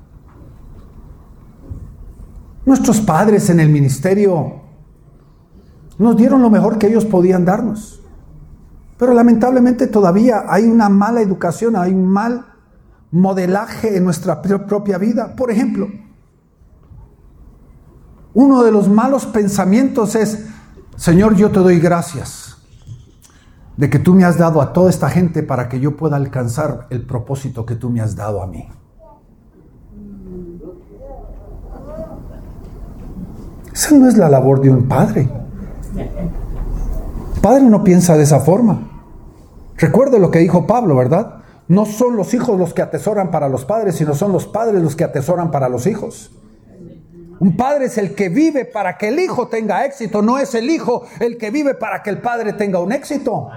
[2.65, 4.62] Nuestros padres en el ministerio
[5.97, 8.01] nos dieron lo mejor que ellos podían darnos.
[8.97, 12.45] Pero lamentablemente todavía hay una mala educación, hay un mal
[13.11, 15.35] modelaje en nuestra propia vida.
[15.35, 15.87] Por ejemplo,
[18.33, 20.45] uno de los malos pensamientos es,
[20.95, 22.57] Señor, yo te doy gracias
[23.77, 26.87] de que tú me has dado a toda esta gente para que yo pueda alcanzar
[26.89, 28.67] el propósito que tú me has dado a mí.
[33.73, 35.42] Esa no es la labor de un padre.
[37.41, 38.89] Padre no piensa de esa forma.
[39.77, 41.43] Recuerde lo que dijo Pablo, ¿verdad?
[41.67, 44.95] No son los hijos los que atesoran para los padres, sino son los padres los
[44.95, 46.31] que atesoran para los hijos.
[47.39, 50.69] Un padre es el que vive para que el hijo tenga éxito, no es el
[50.69, 53.49] hijo el que vive para que el padre tenga un éxito.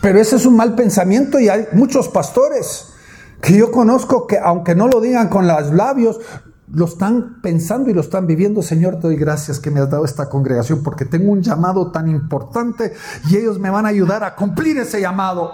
[0.00, 2.92] Pero ese es un mal pensamiento y hay muchos pastores
[3.40, 6.20] que yo conozco que aunque no lo digan con los labios,
[6.74, 8.62] lo están pensando y lo están viviendo.
[8.62, 12.08] Señor, te doy gracias que me has dado esta congregación porque tengo un llamado tan
[12.08, 12.92] importante
[13.28, 15.52] y ellos me van a ayudar a cumplir ese llamado.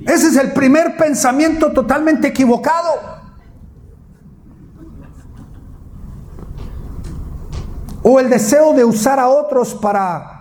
[0.00, 3.18] Ese es el primer pensamiento totalmente equivocado.
[8.02, 10.38] O el deseo de usar a otros para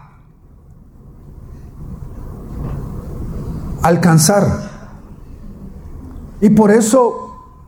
[3.82, 4.46] alcanzar.
[6.39, 7.27] Y por eso,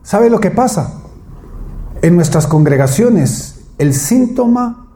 [0.10, 1.02] ¿sabe lo que pasa?
[2.02, 4.88] En nuestras congregaciones, el síntoma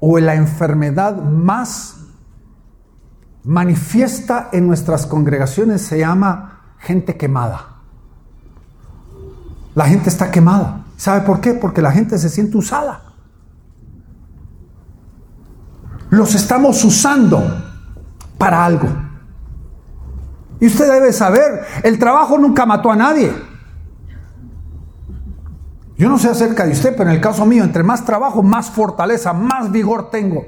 [0.00, 1.96] o la enfermedad más
[3.44, 7.74] manifiesta en nuestras congregaciones se llama gente quemada.
[9.74, 10.86] La gente está quemada.
[10.96, 11.52] ¿Sabe por qué?
[11.52, 13.02] Porque la gente se siente usada.
[16.08, 17.42] Los estamos usando
[18.38, 18.88] para algo.
[20.58, 23.30] Y usted debe saber, el trabajo nunca mató a nadie.
[25.96, 28.70] Yo no sé acerca de usted, pero en el caso mío, entre más trabajo, más
[28.70, 30.44] fortaleza, más vigor tengo.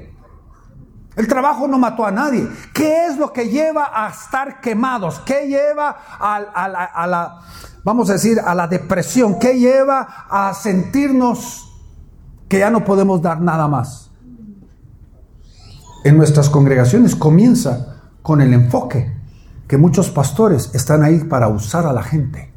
[1.15, 2.47] El trabajo no mató a nadie.
[2.73, 5.19] ¿Qué es lo que lleva a estar quemados?
[5.25, 7.39] ¿Qué lleva a, la,
[7.83, 9.39] vamos a decir, a la depresión?
[9.39, 11.73] ¿Qué lleva a sentirnos
[12.47, 14.11] que ya no podemos dar nada más?
[16.03, 19.17] En nuestras congregaciones comienza con el enfoque
[19.67, 22.53] que muchos pastores están ahí para usar a la gente.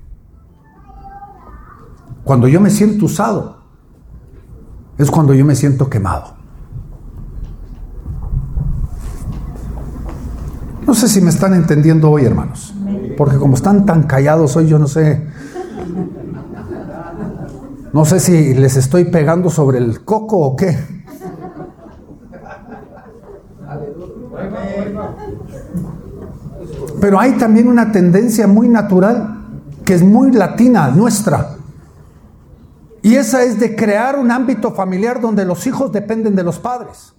[2.25, 3.61] Cuando yo me siento usado,
[4.99, 6.35] es cuando yo me siento quemado.
[10.87, 12.75] No sé si me están entendiendo hoy, hermanos.
[13.17, 15.27] Porque como están tan callados hoy, yo no sé.
[17.93, 20.77] No sé si les estoy pegando sobre el coco o qué.
[27.01, 29.47] Pero hay también una tendencia muy natural,
[29.85, 31.60] que es muy latina, nuestra.
[33.03, 37.15] Y esa es de crear un ámbito familiar donde los hijos dependen de los padres.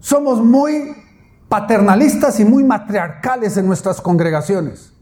[0.00, 0.96] Somos muy
[1.48, 4.92] paternalistas y muy matriarcales en nuestras congregaciones.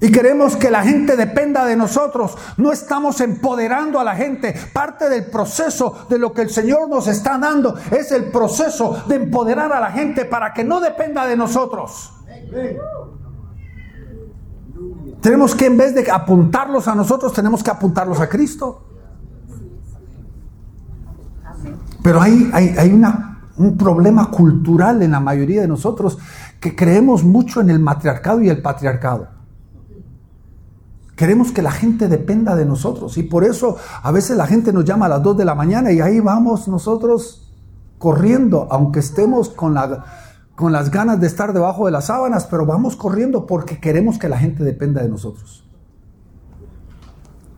[0.00, 2.36] Y queremos que la gente dependa de nosotros.
[2.58, 4.54] No estamos empoderando a la gente.
[4.74, 9.14] Parte del proceso de lo que el Señor nos está dando es el proceso de
[9.14, 12.12] empoderar a la gente para que no dependa de nosotros.
[15.24, 18.84] Tenemos que en vez de apuntarlos a nosotros, tenemos que apuntarlos a Cristo.
[22.02, 23.02] Pero hay, hay, hay
[23.56, 26.18] un problema cultural en la mayoría de nosotros
[26.60, 29.28] que creemos mucho en el matriarcado y el patriarcado.
[31.16, 34.84] Queremos que la gente dependa de nosotros y por eso a veces la gente nos
[34.84, 37.50] llama a las 2 de la mañana y ahí vamos nosotros
[37.96, 40.04] corriendo, aunque estemos con, la,
[40.54, 44.28] con las ganas de estar debajo de las sábanas, pero vamos corriendo porque queremos que
[44.28, 45.64] la gente dependa de nosotros.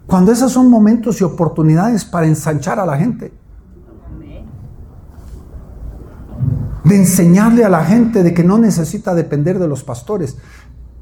[0.07, 3.33] Cuando esos son momentos y oportunidades para ensanchar a la gente.
[6.85, 10.37] De enseñarle a la gente de que no necesita depender de los pastores.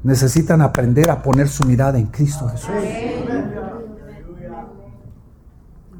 [0.03, 2.69] Necesitan aprender a poner su mirada en Cristo Jesús.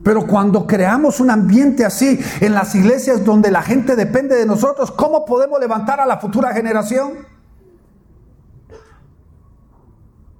[0.06, 4.91] Pero cuando creamos un ambiente así en las iglesias donde la gente depende de nosotros,
[4.91, 7.14] ¿cómo podemos levantar a la futura generación?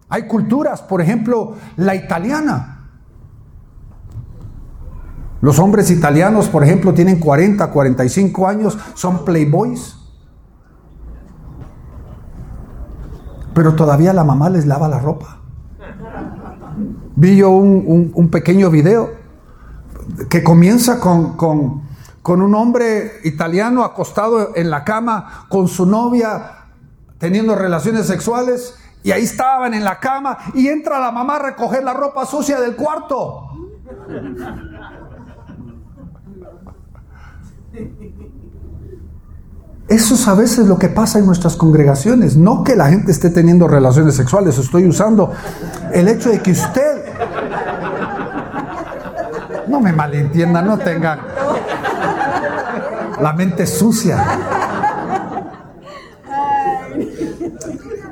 [0.07, 2.91] Hay culturas, por ejemplo, la italiana.
[5.41, 9.97] Los hombres italianos, por ejemplo, tienen 40, 45 años, son playboys.
[13.55, 15.39] Pero todavía la mamá les lava la ropa.
[17.16, 19.24] Vi yo un, un pequeño video
[20.29, 26.65] que comienza con, con, un hombre italiano acostado en la cama con su novia
[27.17, 31.83] teniendo relaciones sexuales y ahí estaban en la cama y entra la mamá a recoger
[31.83, 33.49] la ropa sucia del cuarto.
[39.87, 42.35] Eso es a veces lo que pasa en nuestras congregaciones.
[42.35, 45.31] No que la gente esté teniendo relaciones sexuales, estoy usando
[45.93, 47.03] el hecho de que usted
[49.76, 51.19] no me malentiendan, no tengan
[53.21, 54.23] la mente sucia.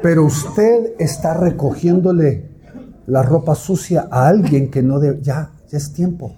[0.02, 2.50] Pero usted está recogiéndole
[3.08, 6.36] la ropa sucia a alguien que no debe, ya, ya es tiempo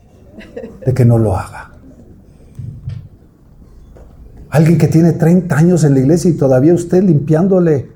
[0.86, 1.71] de que no lo haga.
[4.51, 7.89] Alguien que tiene 30 años en la iglesia y todavía usted limpiándole.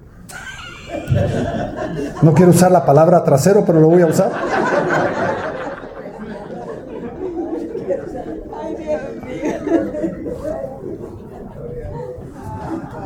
[2.23, 4.31] No quiero usar la palabra trasero, pero lo voy a usar.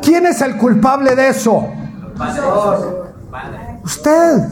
[0.04, 1.64] ¿Quién es el culpable de eso?
[3.84, 4.48] Usted.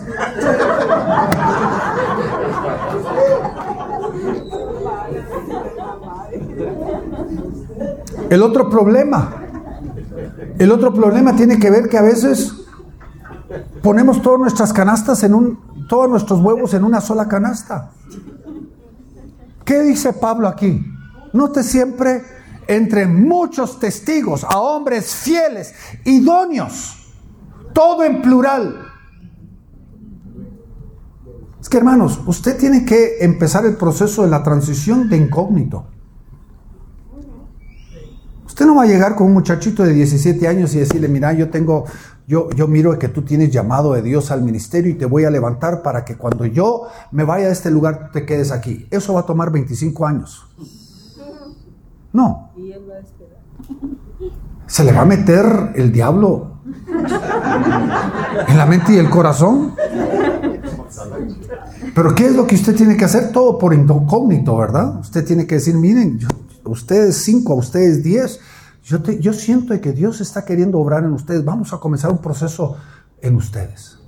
[8.31, 9.35] El otro problema,
[10.59, 12.55] el otro problema tiene que ver que a veces
[13.83, 17.91] ponemos todas nuestras canastas en un, todos nuestros huevos en una sola canasta.
[19.65, 20.85] ¿Qué dice Pablo aquí?
[21.33, 22.23] Note siempre
[22.67, 27.13] entre muchos testigos, a hombres fieles, idóneos,
[27.73, 28.89] todo en plural.
[31.61, 35.87] Es que hermanos, usted tiene que empezar el proceso de la transición de incógnito.
[38.45, 41.49] Usted no va a llegar con un muchachito de 17 años y decirle, mira, yo
[41.49, 41.85] tengo,
[42.27, 45.31] yo, yo miro que tú tienes llamado de Dios al ministerio y te voy a
[45.31, 46.83] levantar para que cuando yo
[47.13, 48.87] me vaya a este lugar te quedes aquí.
[48.91, 50.47] Eso va a tomar 25 años.
[52.13, 52.51] No.
[54.67, 56.59] Se le va a meter el diablo
[58.49, 59.75] en la mente y el corazón.
[61.95, 63.33] Pero ¿qué es lo que usted tiene que hacer?
[63.33, 65.01] Todo por incógnito, ¿verdad?
[65.01, 66.21] Usted tiene que decir, miren,
[66.65, 68.41] ustedes cinco, ustedes diez,
[68.85, 71.45] yo, yo siento que Dios está queriendo obrar en ustedes.
[71.45, 72.77] Vamos a comenzar un proceso
[73.21, 73.99] en ustedes.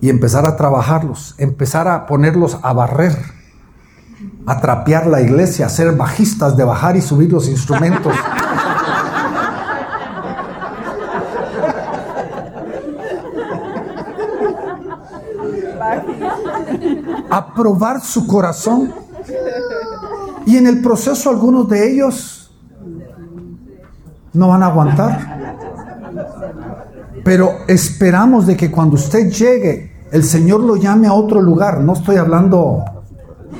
[0.00, 3.37] Y empezar a trabajarlos, empezar a ponerlos a barrer
[4.48, 8.14] a la iglesia, ser bajistas de bajar y subir los instrumentos.
[17.30, 18.92] a probar su corazón.
[20.46, 22.50] Y en el proceso algunos de ellos
[24.32, 25.52] no van a aguantar.
[27.22, 31.80] Pero esperamos de que cuando usted llegue, el Señor lo llame a otro lugar.
[31.80, 32.97] No estoy hablando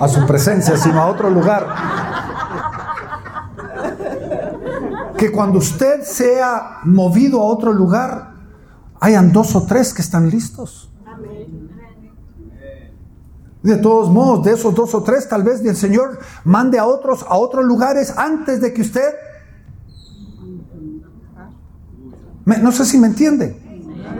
[0.01, 1.66] a su presencia, sino a otro lugar.
[5.16, 8.34] Que cuando usted sea movido a otro lugar,
[9.01, 10.90] hayan dos o tres que están listos.
[13.62, 17.24] De todos modos, de esos dos o tres, tal vez el Señor mande a otros
[17.28, 19.14] a otros lugares antes de que usted...
[22.44, 23.67] no sé si me entiende.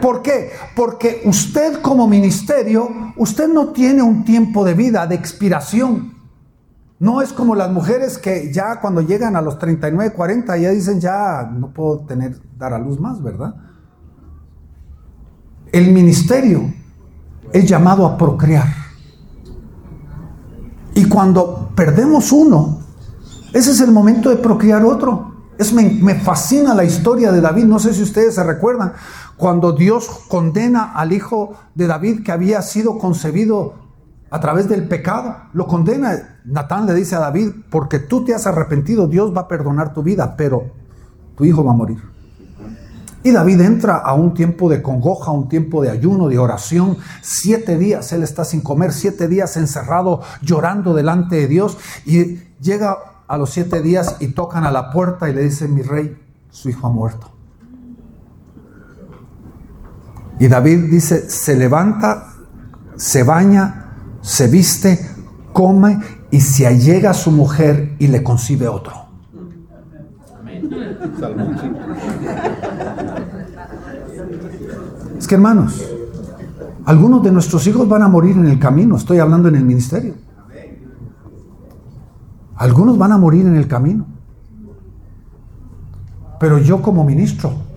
[0.01, 0.51] ¿Por qué?
[0.77, 6.15] Porque usted como ministerio, usted no tiene un tiempo de vida, de expiración.
[7.01, 11.01] No es como las mujeres que ya cuando llegan a los 39, 40 ya dicen
[11.01, 13.55] ya no puedo tener dar a luz más, ¿verdad?
[15.71, 16.73] El ministerio
[17.53, 18.67] es llamado a procrear.
[20.95, 22.81] Y cuando perdemos uno,
[23.53, 25.35] ese es el momento de procrear otro.
[25.57, 27.65] Es, me, me, fascina la historia de David.
[27.65, 28.93] No sé si ustedes se recuerdan
[29.39, 33.75] cuando Dios condena al hijo de David que había sido concebido
[34.31, 36.41] a través del pecado, lo condena.
[36.45, 40.03] Natán le dice a David, porque tú te has arrepentido, Dios va a perdonar tu
[40.03, 40.73] vida, pero
[41.37, 42.03] tu hijo va a morir.
[43.23, 46.99] Y David entra a un tiempo de congoja, un tiempo de ayuno, de oración.
[47.23, 51.79] Siete días él está sin comer, siete días encerrado, llorando delante de Dios.
[52.05, 55.83] Y llega a los siete días y tocan a la puerta y le dicen, mi
[55.83, 56.17] rey,
[56.51, 57.38] su hijo ha muerto.
[60.41, 62.33] Y David dice, se levanta,
[62.97, 64.99] se baña, se viste,
[65.53, 65.99] come
[66.31, 68.93] y se allega a su mujer y le concibe otro.
[75.19, 75.85] Es que hermanos,
[76.85, 80.15] algunos de nuestros hijos van a morir en el camino, estoy hablando en el ministerio.
[82.57, 84.07] Algunos van a morir en el camino.
[86.41, 87.68] Pero yo como ministro,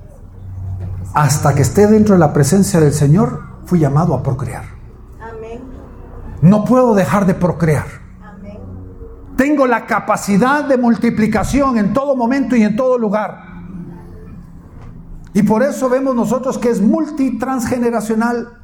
[1.14, 4.64] hasta que esté dentro de la presencia del Señor, fui llamado a procrear.
[6.42, 7.86] No puedo dejar de procrear.
[9.36, 13.52] Tengo la capacidad de multiplicación en todo momento y en todo lugar.
[15.34, 18.58] Y por eso vemos nosotros que es multitransgeneracional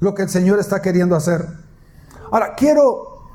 [0.00, 1.46] lo que el Señor está queriendo hacer.
[2.30, 3.28] Ahora, quiero,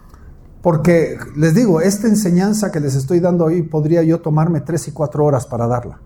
[0.61, 4.91] porque les digo, esta enseñanza que les estoy dando hoy podría yo tomarme tres y
[4.91, 5.99] cuatro horas para darla.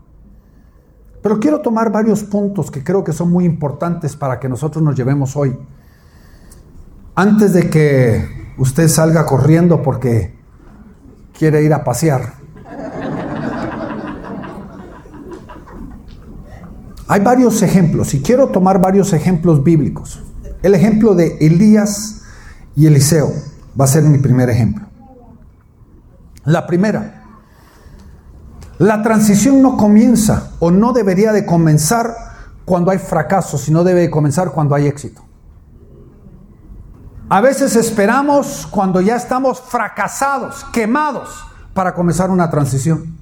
[1.28, 4.95] Pero quiero tomar varios puntos que creo que son muy importantes para que nosotros nos
[4.95, 5.59] llevemos hoy.
[7.15, 10.34] Antes de que usted salga corriendo porque
[11.38, 12.32] quiere ir a pasear.
[17.09, 20.23] Hay varios ejemplos y quiero tomar varios ejemplos bíblicos.
[20.63, 22.21] El ejemplo de Elías
[22.73, 23.34] y Eliseo
[23.78, 24.86] va a ser mi primer ejemplo.
[26.45, 27.16] La primera,
[28.80, 32.15] la transición no comienza o no debería de comenzar
[32.63, 35.23] cuando hay fracaso, sino debe de comenzar cuando hay éxito.
[37.30, 41.30] A veces esperamos cuando ya estamos fracasados, quemados,
[41.73, 43.17] para comenzar una transición.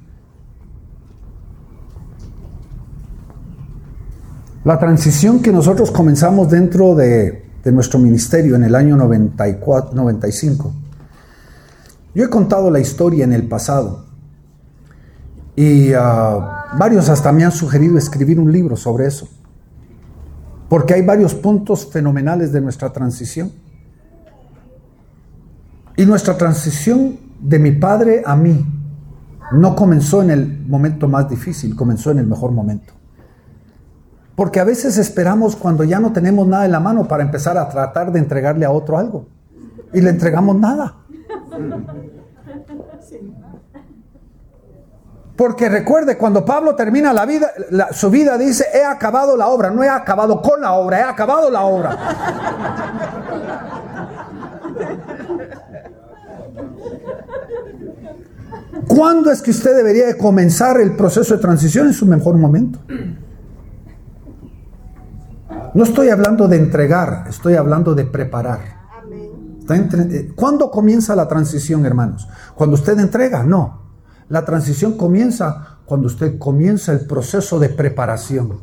[4.63, 10.73] La transición que nosotros comenzamos dentro de, nuestro ministerio en el año 94, 95.
[12.13, 14.04] Yo he contado la historia en el pasado
[15.55, 19.27] y ah, varios hasta me han sugerido escribir un libro sobre eso,
[20.69, 23.51] porque hay varios puntos fenomenales de nuestra transición.
[25.97, 28.65] Y nuestra transición de mi padre a mí
[29.53, 32.93] no comenzó en el momento más difícil, comenzó en el mejor momento.
[34.35, 37.69] Porque a veces esperamos cuando ya no tenemos nada en la mano para empezar a
[37.69, 39.27] tratar de entregarle a otro algo.
[39.93, 40.95] Y le entregamos nada.
[45.35, 47.51] Porque recuerde, cuando Pablo termina la vida,
[47.91, 51.49] su vida dice, he acabado la obra, no he acabado con la obra, he acabado
[51.49, 51.97] la obra.
[58.87, 61.87] ¿Cuándo es que usted debería de comenzar el proceso de transición?
[61.87, 62.79] En su mejor momento.
[65.73, 68.59] No estoy hablando de entregar, estoy hablando de preparar.
[69.69, 72.27] Eh, ¿Cuándo comienza la transición, hermanos?
[72.55, 73.43] ¿Cuando usted entrega?
[73.43, 73.84] No.
[74.29, 78.61] La transición comienza cuando usted comienza el proceso de preparación.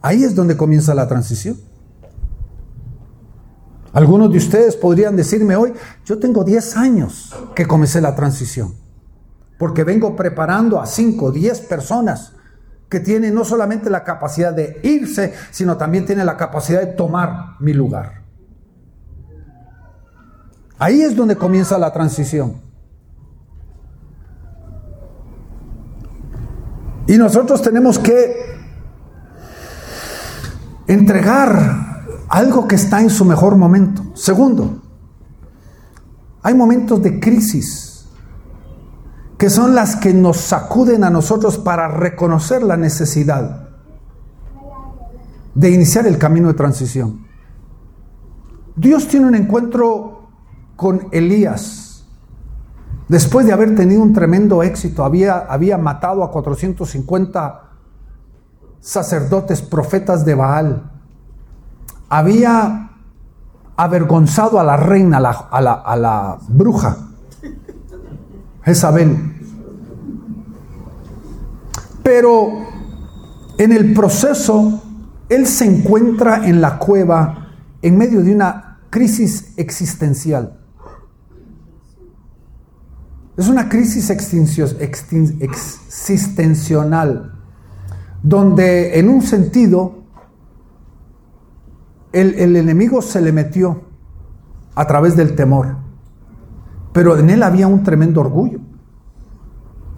[0.00, 1.56] Ahí es donde comienza la transición.
[3.92, 8.74] Algunos de ustedes podrían decirme hoy, yo tengo 10 años que comencé la transición,
[9.58, 12.32] porque vengo preparando a 5, 10 personas
[12.88, 17.56] que tiene no solamente la capacidad de irse, sino también tiene la capacidad de tomar
[17.60, 18.22] mi lugar.
[20.78, 22.61] Ahí es donde comienza la transición.
[27.06, 28.52] Y nosotros tenemos que
[30.86, 34.02] entregar algo que está en su mejor momento.
[34.14, 34.82] Segundo,
[36.42, 38.06] hay momentos de crisis
[39.38, 43.70] que son las que nos sacuden a nosotros para reconocer la necesidad
[45.54, 47.26] de iniciar el camino de transición.
[48.76, 50.28] Dios tiene un encuentro
[50.76, 51.91] con Elías.
[53.12, 57.60] Después de haber tenido un tremendo éxito, había, había matado a 450
[58.80, 60.90] sacerdotes, profetas de Baal.
[62.08, 62.90] Había
[63.76, 66.96] avergonzado a la reina, a la, a la, a la bruja,
[68.64, 69.18] Jezabel.
[72.02, 72.48] Pero
[73.58, 74.80] en el proceso,
[75.28, 77.48] él se encuentra en la cueva
[77.82, 80.61] en medio de una crisis existencial.
[83.36, 84.10] Es una crisis
[85.40, 87.32] existencial,
[88.22, 90.02] donde en un sentido
[92.12, 93.80] el, enemigo se le metió
[94.74, 95.76] a través del temor,
[96.92, 98.60] pero en él había un tremendo orgullo.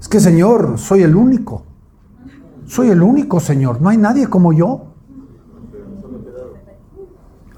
[0.01, 1.65] Es que Señor, soy el único.
[2.67, 4.95] Soy el único, Señor, no hay nadie como yo.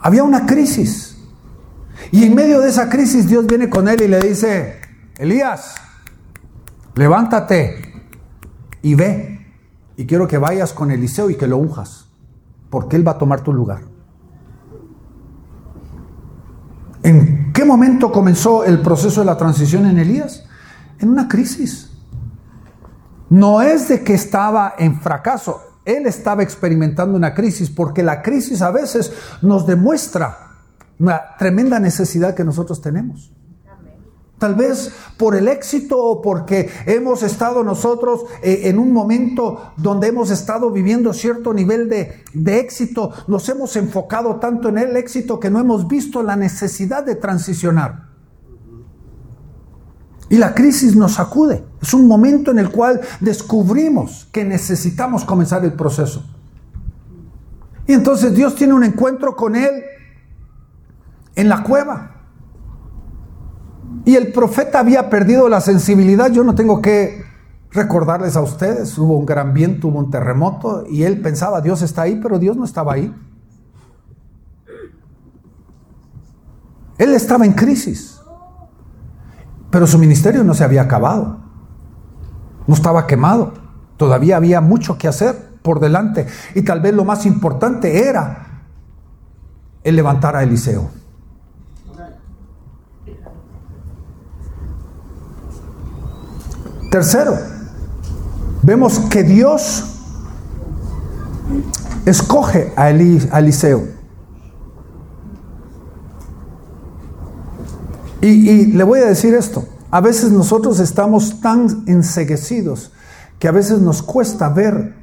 [0.01, 1.19] Había una crisis.
[2.13, 4.86] Y en medio de esa crisis Dios viene con él y le dice,
[5.19, 5.75] Elías,
[6.95, 8.09] levántate
[8.83, 9.47] y ve.
[9.97, 12.07] Y quiero que vayas con Eliseo y que lo unjas,
[12.69, 13.83] porque él va a tomar tu lugar.
[17.03, 20.45] ¿En qué momento comenzó el proceso de la transición en Elías?
[20.99, 21.91] En una crisis.
[23.31, 28.61] No es de que estaba en fracaso, él estaba experimentando una crisis porque la crisis
[28.61, 30.37] a veces nos demuestra
[30.99, 33.33] una tremenda necesidad que nosotros tenemos.
[34.39, 40.09] Tal vez por el éxito o porque hemos estado nosotros eh, en un momento donde
[40.09, 45.41] hemos estado viviendo cierto nivel de, de, éxito, nos hemos enfocado tanto en el éxito
[45.41, 48.07] que no hemos visto la necesidad de transicionar.
[50.29, 51.65] Y la crisis nos sacude.
[51.81, 56.25] Es un momento en el cual descubrimos que necesitamos comenzar el proceso.
[57.87, 59.85] Y entonces Dios tiene un encuentro con él
[61.37, 62.16] en la cueva.
[64.07, 66.31] Y el profeta había perdido la sensibilidad.
[66.31, 67.25] Yo no tengo que
[67.73, 68.97] recordarles a ustedes.
[68.97, 72.57] Hubo un gran viento, hubo un terremoto y él pensaba, Dios está ahí, pero Dios
[72.57, 73.13] no estaba ahí.
[76.99, 78.21] Él estaba en crisis.
[79.73, 81.41] Pero su ministerio no se había acabado.
[82.69, 83.55] No estaba quemado.
[83.97, 86.29] Todavía había mucho que hacer por delante.
[86.55, 88.63] Y tal vez lo más importante era
[89.83, 90.91] el levantar a Eliseo.
[96.91, 97.37] Tercero,
[98.63, 99.85] vemos que Dios
[102.07, 103.89] escoge a, Eliseo.
[108.21, 112.93] Y, le voy a decir esto, a veces nosotros estamos tan enseguecidos
[113.39, 114.95] que a veces nos cuesta ver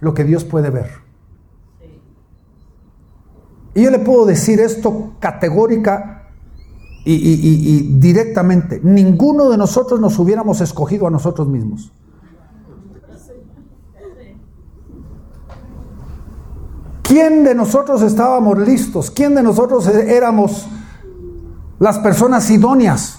[0.00, 0.90] lo que Dios puede ver.
[3.74, 6.21] Y yo le puedo decir esto categórica
[7.04, 8.80] y, directamente.
[8.82, 11.92] Ninguno de nosotros nos hubiéramos escogido a nosotros mismos.
[17.02, 19.10] ¿Quién de nosotros estábamos listos?
[19.10, 20.66] ¿Quién de nosotros éramos
[21.82, 23.18] las personas idóneas.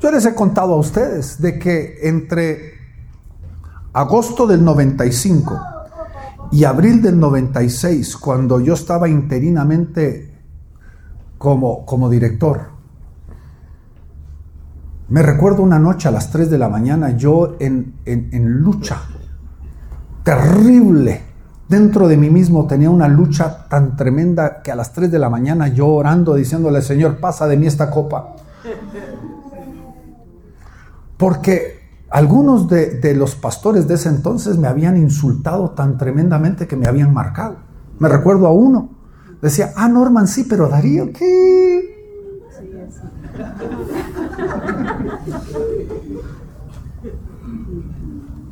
[0.00, 2.74] Yo les he contado a ustedes de que entre
[3.92, 5.60] agosto del 95
[6.50, 10.33] y abril del 96, cuando yo estaba interinamente
[11.38, 12.74] como, como director,
[15.08, 19.02] me recuerdo una noche a las 3 de la mañana, yo en, en, en lucha
[20.22, 21.34] terrible
[21.68, 25.30] Dentro de mí mismo tenía una lucha tan tremenda que a las 3 de la
[25.30, 28.36] mañana yo orando, diciéndole, Señor, pasa de mí esta copa.
[31.16, 31.80] Porque
[32.10, 37.14] algunos de, los pastores de ese entonces me habían insultado tan tremendamente que me habían
[37.14, 37.56] marcado.
[37.98, 38.90] Me recuerdo a uno.
[39.40, 41.94] Decía, ah, Norman, sí, pero Darío, ¿qué?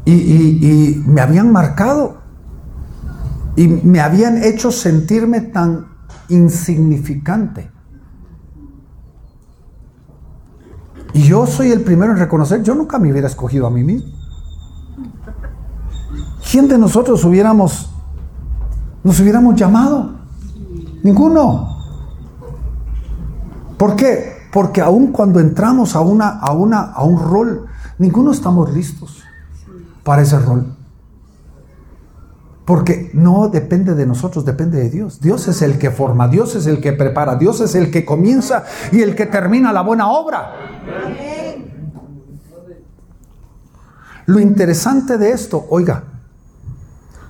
[0.04, 2.20] Y, y me habían marcado.
[3.56, 5.86] Y me habían hecho sentirme tan
[6.28, 7.70] insignificante.
[11.14, 14.10] Y yo soy el primero en reconocer, yo nunca me hubiera escogido a mí mismo.
[16.50, 17.90] ¿Quién de nosotros hubiéramos,
[19.04, 20.21] nos hubiéramos llamado?
[21.02, 21.78] Ninguno.
[23.76, 24.32] ¿Por qué?
[24.52, 27.66] Porque aun cuando entramos a, una, a, una, a un rol,
[27.98, 29.22] ninguno estamos listos
[30.04, 30.76] para ese rol.
[32.64, 35.20] Porque no depende de nosotros, depende de Dios.
[35.20, 38.64] Dios es el que forma, Dios es el que prepara, Dios es el que comienza
[38.92, 40.52] y el que termina la buena obra.
[44.26, 46.04] Lo interesante de esto, oiga,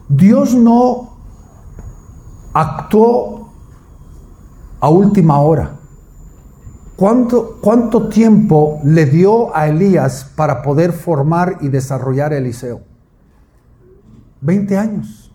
[0.08, 1.16] Dios no
[2.52, 3.41] actuó
[4.82, 5.78] a última hora.
[6.96, 12.82] ¿Cuánto, ¿Cuánto tiempo le dio a Elías para poder formar y desarrollar Eliseo?
[14.40, 15.32] 20 años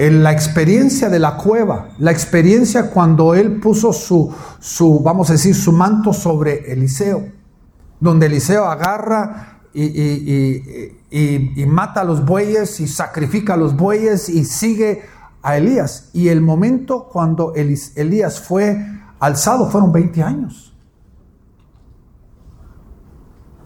[0.00, 5.34] en la experiencia de la cueva, la experiencia cuando él puso su, su, vamos a
[5.34, 7.28] decir, su manto sobre Eliseo,
[8.00, 9.84] donde Eliseo agarra y,
[11.10, 15.02] y, mata a los bueyes y sacrifica a los bueyes y sigue
[15.42, 16.10] a Elías.
[16.12, 18.78] Y el momento cuando Elías fue
[19.18, 20.74] alzado fueron 20 años.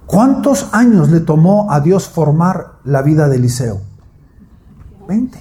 [0.06, 3.80] ¿Cuántos años le tomó a Dios formar la vida de Eliseo?
[5.08, 5.38] 20.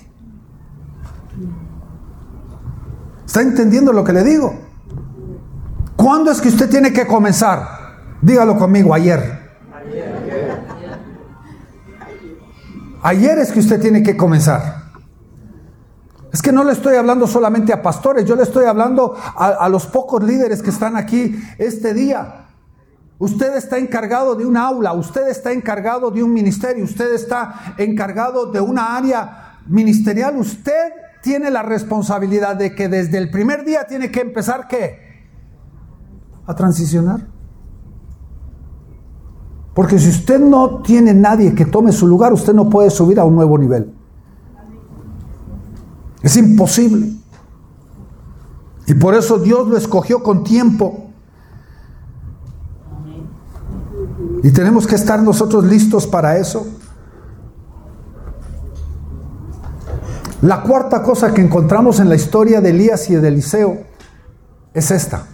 [3.25, 4.53] ¿Está entendiendo lo que le digo?
[5.95, 7.63] ¿Cuándo es que usted tiene que comenzar?
[8.21, 9.41] Dígalo conmigo, ayer.
[13.01, 14.82] Ayer es que usted tiene que comenzar.
[16.33, 19.85] Es que no le estoy hablando solamente a pastores, yo le estoy hablando a, los
[19.85, 22.47] pocos líderes que están aquí este día.
[23.19, 28.51] Usted está encargado de un aula, usted está encargado de un ministerio, usted está encargado
[28.51, 34.09] de una área ministerial, usted tiene la responsabilidad de que desde el primer día tiene
[34.09, 35.27] que empezar qué?
[36.47, 37.27] A transicionar.
[39.75, 43.23] Porque si usted no tiene nadie que tome su lugar, usted no puede subir a
[43.23, 43.93] un nuevo nivel.
[46.23, 47.11] Es imposible.
[48.87, 51.11] Y por eso Dios lo escogió con tiempo.
[54.41, 56.65] Y tenemos que estar nosotros listos para eso.
[60.41, 63.83] La cuarta cosa que encontramos en la historia de Elías y de Eliseo
[64.73, 65.27] es esta.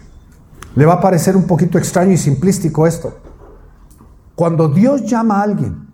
[0.75, 3.17] Le va a parecer un poquito extraño y simplístico esto.
[4.35, 5.87] Cuando Dios llama a alguien,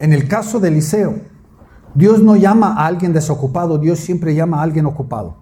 [0.00, 1.20] en el caso de Eliseo,
[1.94, 5.36] Dios no llama a alguien desocupado, Dios siempre llama a alguien ocupado.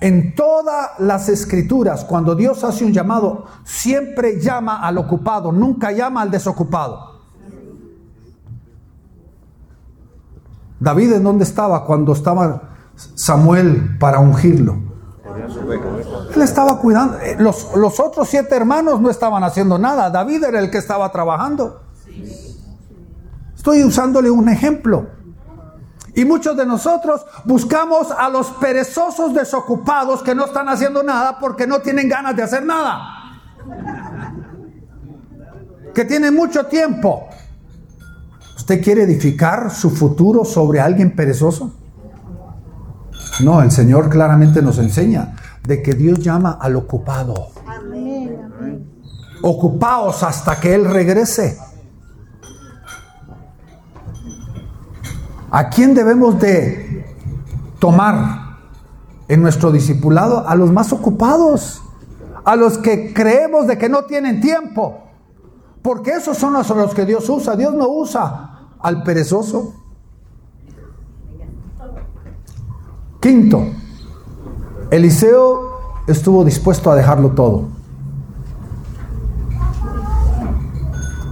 [0.00, 6.22] En todas las escrituras, cuando Dios hace un llamado, siempre llama al ocupado, nunca llama
[6.22, 7.10] al desocupado.
[10.80, 12.62] David en dónde estaba cuando estaba
[12.96, 14.78] Samuel para ungirlo.
[16.34, 17.18] Él estaba cuidando.
[17.18, 20.08] Eh, los, los, otros siete hermanos no estaban haciendo nada.
[20.10, 21.82] David era el que estaba trabajando.
[23.60, 25.10] Estoy usándole un ejemplo.
[26.14, 31.66] Y muchos de nosotros buscamos a los perezosos desocupados que no están haciendo nada porque
[31.66, 33.02] no tienen ganas de hacer nada.
[35.94, 37.28] Que tienen mucho tiempo.
[38.56, 41.74] ¿Usted quiere edificar su futuro sobre alguien perezoso?
[43.44, 45.36] No, el Señor claramente nos enseña
[45.66, 47.48] de que Dios llama al ocupado.
[49.42, 51.58] Ocupaos hasta que Él regrese.
[55.50, 57.04] ¿A quién debemos de
[57.78, 58.58] tomar
[59.28, 60.48] en nuestro discipulado?
[60.48, 61.82] A los más ocupados,
[62.44, 64.98] a los que creemos de que no tienen tiempo.
[65.82, 67.56] Porque esos son los, los que Dios usa.
[67.56, 69.74] Dios no usa al perezoso.
[73.18, 73.66] Quinto,
[74.90, 77.68] Eliseo estuvo dispuesto a dejarlo todo.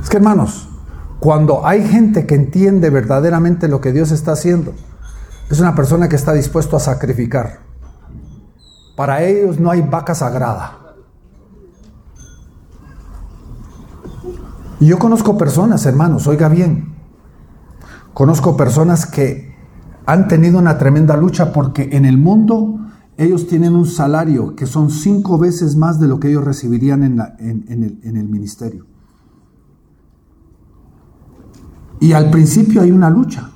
[0.02, 0.67] Es que hermanos,
[1.20, 4.74] cuando hay gente que entiende verdaderamente lo que Dios está haciendo,
[5.50, 7.60] es una persona que está dispuesto a sacrificar.
[8.96, 10.78] Para ellos no hay vaca sagrada.
[14.80, 16.98] Y yo conozco personas, hermanos, oiga bien,
[18.18, 19.54] Conozco personas que
[20.04, 22.80] han tenido una tremenda lucha porque en el mundo
[23.16, 27.20] ellos tienen un salario que son cinco veces más de lo que ellos recibirían en,
[27.38, 28.86] en el ministerio.
[32.00, 33.50] Y al principio hay una lucha,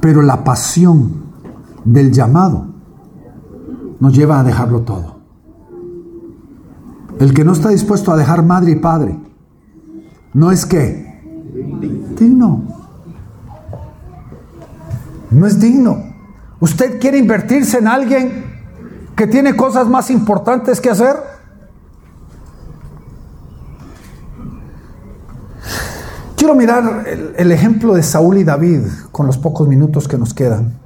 [0.00, 1.28] pero la pasión
[1.84, 2.66] del llamado
[4.00, 5.18] nos lleva a dejarlo todo.
[7.18, 9.18] El que no está dispuesto a dejar madre y padre,
[10.34, 11.08] no es que
[12.18, 12.62] digno.
[15.30, 16.04] No es digno.
[16.60, 18.44] ¿Usted quiere invertirse en alguien
[19.16, 21.16] que tiene cosas más importantes que hacer?
[26.38, 27.04] Quiero mirar
[27.36, 28.82] el, ejemplo de Saúl y David
[29.12, 30.78] con los pocos minutos que nos quedan.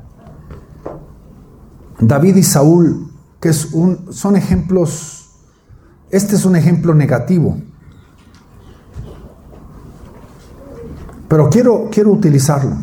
[2.01, 5.31] David y Saúl, que es un, son ejemplos,
[6.11, 7.59] este es un ejemplo negativo.
[11.33, 12.77] pero quiero, quiero utilizarlo.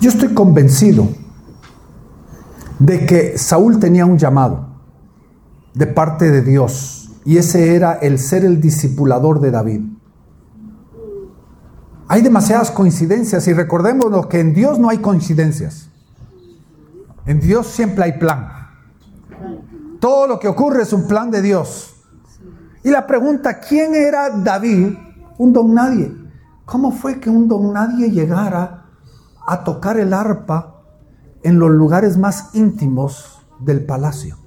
[0.00, 1.06] Yo estoy convencido
[2.78, 4.68] de que Saúl tenía un llamado
[5.74, 9.82] de parte de Dios y ese era el ser el discipulador de David.
[12.08, 15.90] Hay demasiadas coincidencias y recordémonos que en Dios no hay coincidencias.
[17.26, 18.48] En Dios siempre hay plan.
[20.00, 21.96] Todo lo que ocurre es un plan de Dios.
[22.82, 24.94] Y la pregunta, ¿quién era David?
[25.36, 26.10] Un don nadie.
[26.64, 28.86] ¿Cómo fue que un don nadie llegara
[29.46, 30.82] a tocar el arpa
[31.42, 34.38] en los lugares más íntimos del palacio?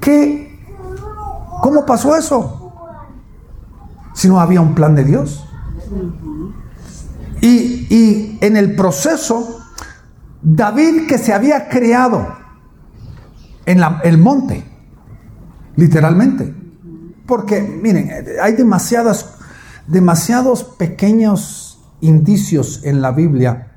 [0.00, 0.58] ¿Qué?
[1.60, 2.63] ¿Cómo pasó eso?
[4.14, 5.44] Si no había un plan de Dios.
[7.40, 9.60] Y, en el proceso,
[10.40, 12.26] David que se había creado
[13.66, 14.64] en el monte,
[15.76, 16.54] literalmente.
[17.26, 18.10] Porque, miren,
[18.40, 19.34] hay demasiadas
[19.86, 23.72] demasiados pequeños indicios en la Biblia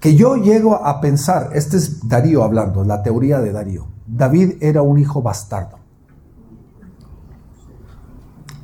[0.00, 4.82] que yo llego a pensar, este es Darío hablando, la teoría de Darío, David era
[4.82, 5.78] un hijo bastardo.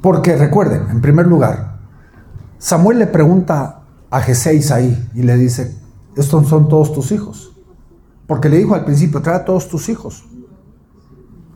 [0.01, 1.79] Porque recuerden, en primer lugar,
[2.59, 5.79] Samuel le pregunta a Jesé Isaí y le dice,
[6.17, 7.53] estos son todos tus hijos.
[8.27, 10.25] Porque le dijo al principio, trae a todos tus hijos.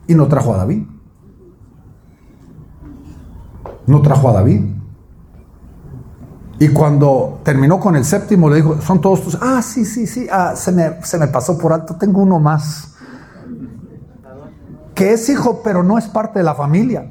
[0.06, 0.86] Y no trajo a David.
[3.86, 4.62] No trajo a David.
[6.58, 9.38] Y cuando terminó con el séptimo, le dijo, son todos tus...
[9.40, 12.94] Ah, sí, sí, sí, ah, se, me, se me pasó por alto, tengo uno más.
[14.94, 17.10] Que es hijo, pero no es parte de la familia.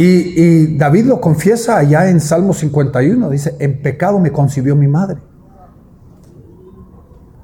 [0.00, 5.18] Y, David lo confiesa allá en Salmo 51, dice, en pecado me concibió mi madre.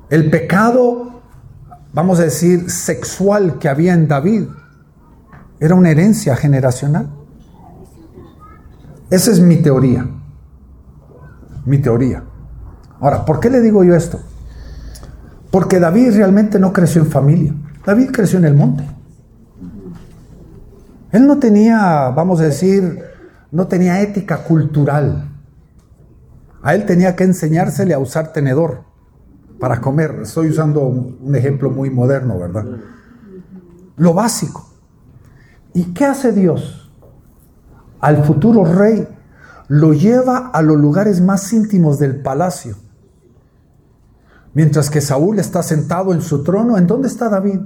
[0.09, 1.21] El pecado,
[1.93, 4.45] vamos a decir, sexual que había en David,
[5.59, 7.11] era una herencia generacional.
[9.11, 10.07] Esa es mi teoría.
[11.67, 12.23] Mi teoría.
[13.01, 14.21] Ahora, ¿por qué le digo yo esto?
[15.51, 17.53] Porque David realmente no creció en familia.
[17.85, 18.85] David creció en el monte.
[21.15, 23.05] Él no tenía, vamos a decir,
[23.53, 25.31] no tenía ética cultural.
[26.61, 28.83] A él tenía que enseñársele a usar tenedor
[29.61, 30.23] para comer.
[30.23, 32.65] Estoy usando un ejemplo muy moderno, ¿verdad?
[33.97, 34.69] Lo básico.
[35.73, 36.91] ¿Y qué hace Dios?
[38.01, 39.07] Al futuro rey
[39.69, 42.75] lo lleva a los lugares más íntimos del palacio.
[44.53, 47.61] Mientras que Saúl está sentado en su trono, ¿en dónde está David?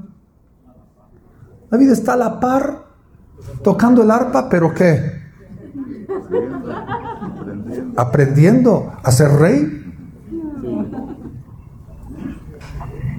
[1.70, 2.88] David está a la par
[3.62, 5.18] tocando el arpa, pero ¿qué?
[7.97, 9.84] Aprendiendo a ser rey.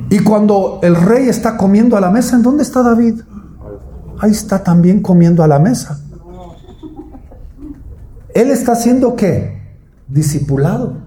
[0.10, 3.22] Y cuando el rey está comiendo a la mesa, ¿en dónde está David?
[4.20, 6.00] Ahí está también comiendo a la mesa.
[8.34, 9.60] Él está siendo qué?
[10.08, 10.98] Discipulado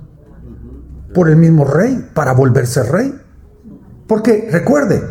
[1.15, 3.15] por el mismo rey para volverse rey.
[4.07, 5.03] Porque recuerde,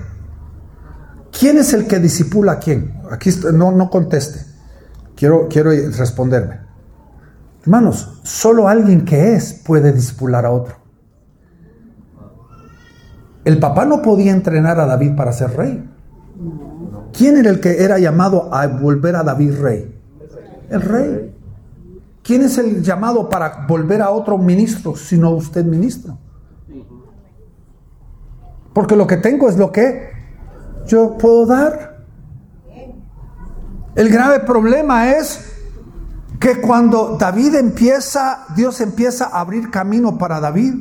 [1.37, 3.00] ¿quién es el que disipula a quién?
[3.11, 4.45] Aquí no, no conteste.
[5.15, 6.59] Quiero, quiero responderme.
[7.63, 10.75] Hermanos, solo alguien que es puede discipular a otro.
[13.43, 15.87] El papá no podía entrenar a David para ser rey.
[17.13, 19.99] ¿Quién era el que era llamado a volver a David rey?
[20.69, 21.35] El rey.
[22.23, 26.17] ¿Quién es el llamado para volver a otro ministro, sino usted ministro?
[28.73, 30.11] Porque lo que tengo es lo que
[30.85, 31.90] yo puedo dar.
[33.95, 35.51] El grave problema es
[36.39, 40.73] que cuando David empieza, Dios empieza a abrir camino para David,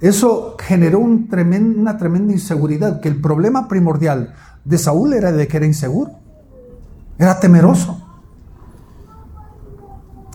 [0.00, 4.34] eso generó una tremenda inseguridad, que el problema primordial
[4.64, 6.12] de Saúl era de que era inseguro,
[7.18, 8.06] era temeroso.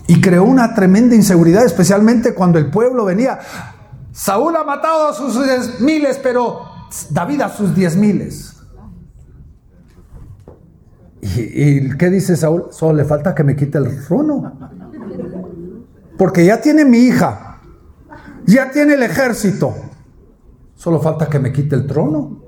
[0.07, 3.39] Y creó una tremenda inseguridad, especialmente cuando el pueblo venía.
[4.11, 5.35] Saúl ha matado a sus
[5.79, 6.61] miles, pero
[7.09, 8.54] David a sus diez miles.
[11.33, 12.67] ¿Y, qué dice Saúl?
[12.71, 14.53] Solo le falta que me quite el trono.
[16.17, 17.61] Porque ya tiene mi hija,
[18.45, 19.73] ya tiene el ejército.
[20.75, 22.43] Solo falta que me quite el trono.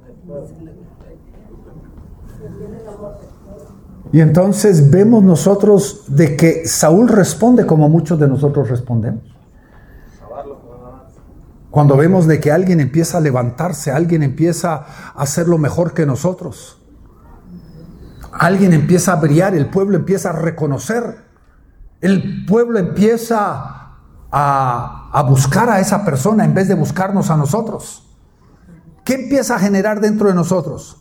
[4.11, 9.23] Y entonces vemos nosotros de que Saúl responde como muchos de nosotros respondemos.
[11.71, 16.77] Cuando vemos de que alguien empieza a levantarse, alguien empieza a hacerlo mejor que nosotros
[18.39, 21.25] alguien empieza a brillar, el pueblo empieza a reconocer,
[22.01, 23.77] el pueblo empieza
[24.31, 28.03] a, buscar a esa persona en vez de buscarnos a nosotros.
[29.03, 30.97] ¿Qué empieza a generar dentro de nosotros?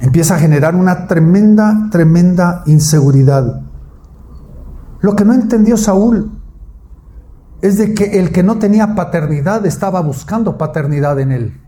[0.00, 3.62] Empieza a generar una tremenda, tremenda inseguridad.
[5.00, 6.32] Lo que no entendió Saúl
[7.62, 11.67] es de que el que no tenía paternidad estaba buscando paternidad en él.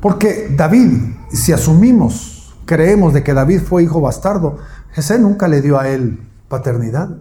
[0.00, 0.92] Porque David,
[1.30, 4.56] si asumimos, creemos de que David fue hijo bastardo,
[4.92, 7.18] Jesús nunca le dio a él paternidad.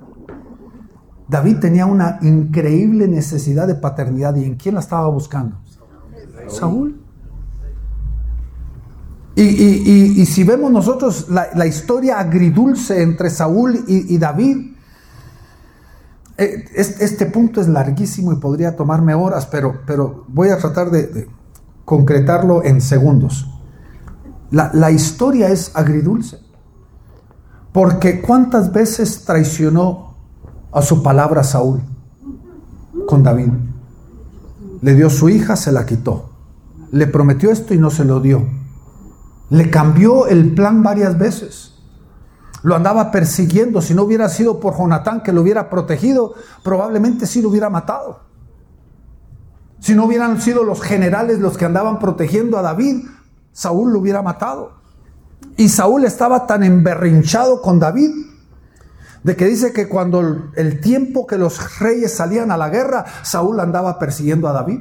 [1.27, 4.35] David tenía una increíble necesidad de paternidad.
[4.35, 5.57] ¿Y en quién la estaba buscando?
[6.47, 6.99] Saúl.
[9.35, 14.73] Y, si vemos nosotros la, historia agridulce entre Saúl y, David,
[16.37, 21.29] eh, este, punto es larguísimo y podría tomarme horas, pero, pero voy a tratar de
[21.89, 23.47] concretarlo en segundos.
[24.51, 26.37] La, historia es agridulce.
[27.73, 30.13] Porque cuántas veces traicionó
[30.71, 31.81] a su palabra Saúl
[33.07, 33.49] con David.
[34.81, 36.29] Le dio su hija, se la quitó.
[36.91, 38.47] Le prometió esto y no se lo dio.
[39.49, 41.73] Le cambió el plan varias veces.
[42.61, 43.81] Lo andaba persiguiendo.
[43.81, 48.28] Si no hubiera sido por Jonatán que lo hubiera protegido, probablemente sí lo hubiera matado.
[49.79, 53.05] Si no hubieran sido los generales los que andaban protegiendo a David,
[53.51, 54.79] Saúl lo hubiera matado.
[55.57, 58.11] Y Saúl estaba tan emberrinchado con David
[59.23, 63.59] de que dice que cuando el tiempo que los reyes salían a la guerra, Saúl
[63.59, 64.79] andaba persiguiendo a David.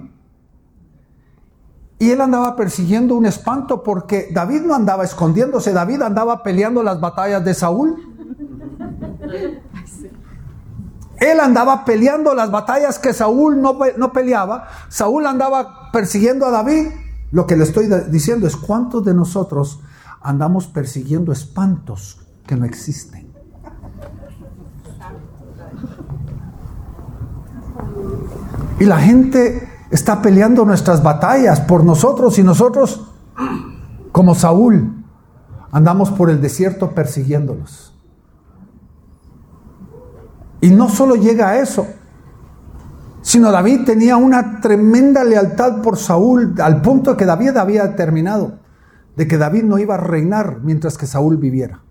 [1.98, 7.00] Y él andaba persiguiendo un espanto porque David no andaba escondiéndose, David andaba peleando las
[7.00, 7.96] batallas de Saúl.
[11.20, 14.68] Él andaba peleando las batallas que Saúl no, no, peleaba.
[14.88, 16.88] Saúl andaba persiguiendo a David.
[17.30, 19.80] Lo que le estoy diciendo es cuántos de nosotros
[20.20, 23.28] andamos persiguiendo espantos que no existen.
[28.80, 33.08] Y la gente está peleando nuestras batallas por nosotros y nosotros,
[34.12, 35.04] como Saúl,
[35.72, 37.87] andamos por el desierto persiguiéndolos.
[40.60, 41.86] Y no solo llega a eso,
[43.22, 48.58] sino David tenía una tremenda lealtad por Saúl, al punto que David había determinado
[49.18, 51.82] de que David no iba a reinar mientras que Saúl viviera.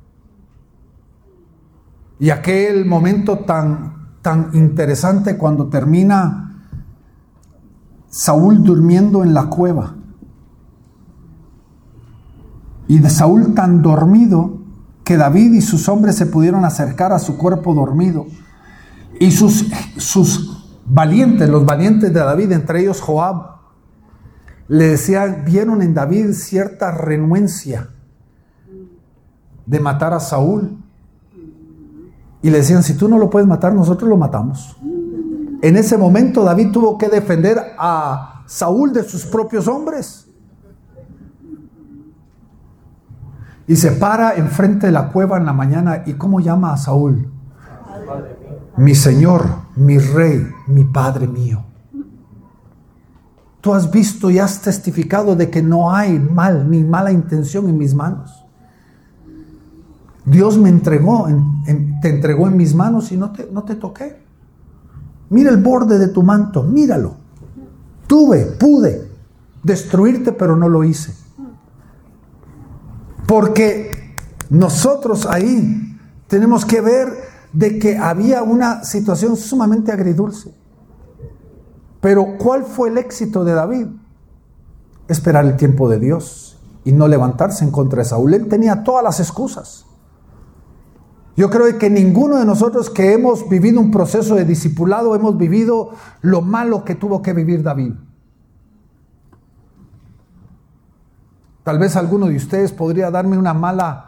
[2.20, 6.66] Y aquel momento tan, tan interesante cuando termina
[8.10, 9.96] Saúl durmiendo en la cueva.
[12.88, 14.62] Y de Saúl tan dormido
[15.04, 18.26] que David y sus hombres se pudieron acercar a su cuerpo dormido.
[19.20, 19.66] Y sus,
[19.98, 23.58] sus valientes, los valientes de David, entre ellos Joab,
[24.68, 27.90] le decían, vieron en David cierta renuencia
[29.66, 30.78] de matar a Saúl.
[32.42, 34.78] Y le decían, si tú no lo puedes matar, nosotros lo matamos.
[35.62, 40.28] En ese momento David tuvo que defender a Saúl de sus propios hombres.
[43.68, 47.30] Y se para enfrente de la cueva en la mañana y ¿cómo llama a Saúl?
[48.78, 49.44] Mi Señor,
[49.76, 51.64] mi Rey, mi Padre mío.
[53.60, 57.78] Tú has visto y has testificado de que no hay mal ni mala intención en
[57.78, 58.46] mis manos.
[60.26, 61.28] Dios me entregó,
[62.02, 64.22] te entregó en mis manos y no te, no te toqué.
[65.30, 67.16] Mira el borde de tu manto, míralo.
[68.06, 69.10] Tuve, pude
[69.64, 71.14] destruirte, pero no lo hice.
[73.26, 74.16] Porque
[74.50, 75.98] nosotros ahí
[76.28, 80.54] tenemos que ver de que había una situación sumamente agridulce.
[82.02, 83.88] Pero ¿cuál fue el éxito de David?
[85.08, 88.34] Esperar el tiempo de Dios y no levantarse en contra de Saúl.
[88.34, 89.86] Él tenía todas las excusas.
[91.36, 95.92] Yo creo que ninguno de nosotros que hemos vivido un proceso de discipulado hemos vivido
[96.22, 97.94] lo malo que tuvo que vivir David.
[101.64, 104.07] Tal vez alguno de ustedes podría darme una mala,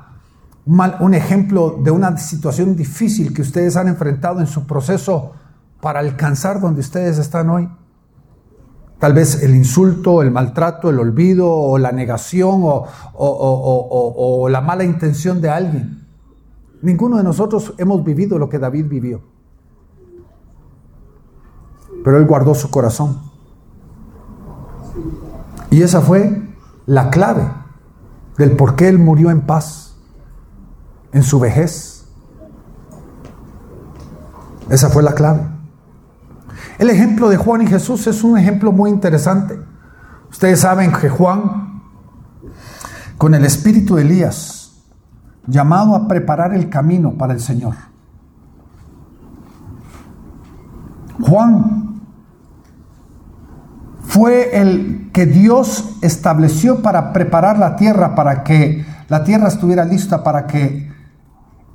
[0.65, 5.33] un ejemplo de una situación difícil que ustedes han enfrentado en su proceso
[5.81, 7.69] para alcanzar donde ustedes están hoy.
[8.99, 12.85] Tal vez el insulto, el maltrato, el olvido o la negación o,
[13.15, 16.05] o la mala intención de alguien.
[16.81, 19.21] Ninguno de nosotros hemos vivido lo que David vivió.
[22.03, 23.21] Pero él guardó su corazón.
[25.71, 26.41] Y esa fue
[26.85, 27.49] la clave
[28.37, 29.88] del por qué él murió en paz
[31.11, 32.05] en su vejez.
[34.69, 35.41] Esa fue la clave.
[36.77, 39.59] El ejemplo de Juan y Jesús es un ejemplo muy interesante.
[40.29, 41.81] Ustedes saben que Juan,
[43.17, 44.83] con el espíritu de Elías,
[45.47, 47.75] llamado a preparar el camino para el Señor.
[51.21, 52.01] Juan
[54.03, 60.23] fue el que Dios estableció para preparar la tierra, para que la tierra estuviera lista,
[60.23, 60.88] para que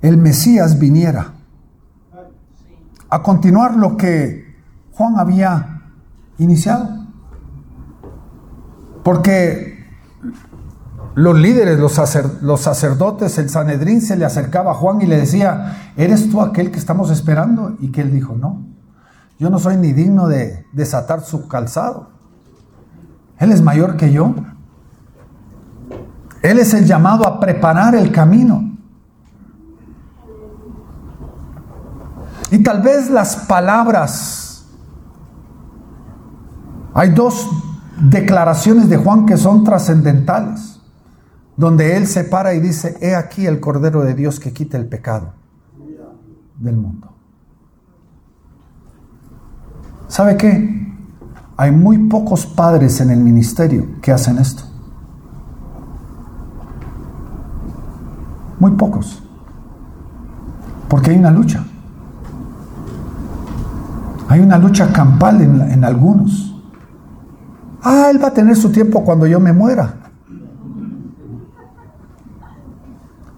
[0.04, 1.32] el Mesías viniera.
[3.08, 4.54] A continuar lo que
[4.92, 5.82] Juan había
[6.36, 7.06] iniciado.
[9.02, 9.86] Porque
[11.14, 11.92] los líderes, los,
[12.60, 16.78] sacerdotes, el Sanedrín se le acercaba a Juan y le decía, ¿eres tú aquel que
[16.78, 17.74] estamos esperando?
[17.80, 18.62] Y que él dijo, no,
[19.38, 22.10] yo no soy ni digno de desatar su calzado.
[23.38, 24.34] Él es mayor que yo.
[26.42, 28.73] Él es el llamado a preparar el camino.
[32.50, 34.66] Y tal vez las palabras,
[36.92, 37.48] hay dos
[38.00, 40.74] declaraciones de Juan que son trascendentales
[41.56, 44.86] donde Él se para y dice, he aquí el Cordero de Dios que quita el
[44.86, 45.32] pecado
[46.58, 47.10] del mundo.
[50.08, 50.92] ¿Sabe qué?
[51.56, 54.64] Hay muy pocos padres en el ministerio que hacen esto.
[58.58, 59.22] Muy pocos.
[60.88, 61.64] Porque hay una lucha.
[64.28, 66.54] Hay una lucha campal en, algunos.
[67.82, 69.94] Ah, Él va a tener su tiempo cuando yo me muera.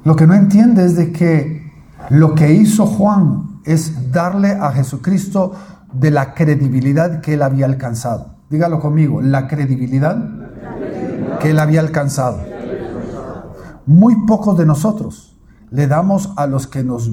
[0.04, 1.72] Lo que no entiende es de que
[2.10, 5.52] lo que hizo Juan es darle a Jesucristo
[5.92, 8.36] de la credibilidad que él había alcanzado.
[8.48, 10.16] Dígalo conmigo, la credibilidad
[11.40, 12.38] que él había alcanzado.
[13.86, 15.36] Muy pocos de nosotros
[15.70, 17.10] le damos a los que nos,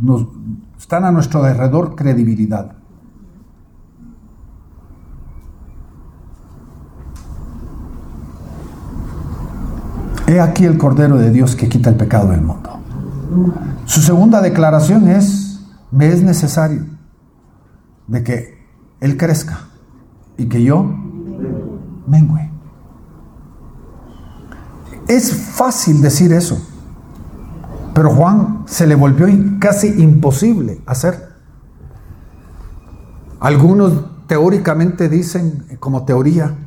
[0.00, 0.28] nos
[0.78, 2.75] están a nuestro alrededor credibilidad.
[10.26, 12.80] He aquí el Cordero de Dios que quita el pecado del mundo.
[13.84, 15.60] Su segunda declaración es,
[15.92, 16.84] me es necesario
[18.08, 18.58] de que
[19.00, 19.68] Él crezca
[20.36, 20.82] y que yo
[22.06, 22.50] mengüe.
[25.06, 26.60] Es fácil decir eso,
[27.94, 29.28] pero Juan se le volvió
[29.60, 31.28] casi imposible hacer.
[33.38, 36.65] Algunos teóricamente dicen, como teoría,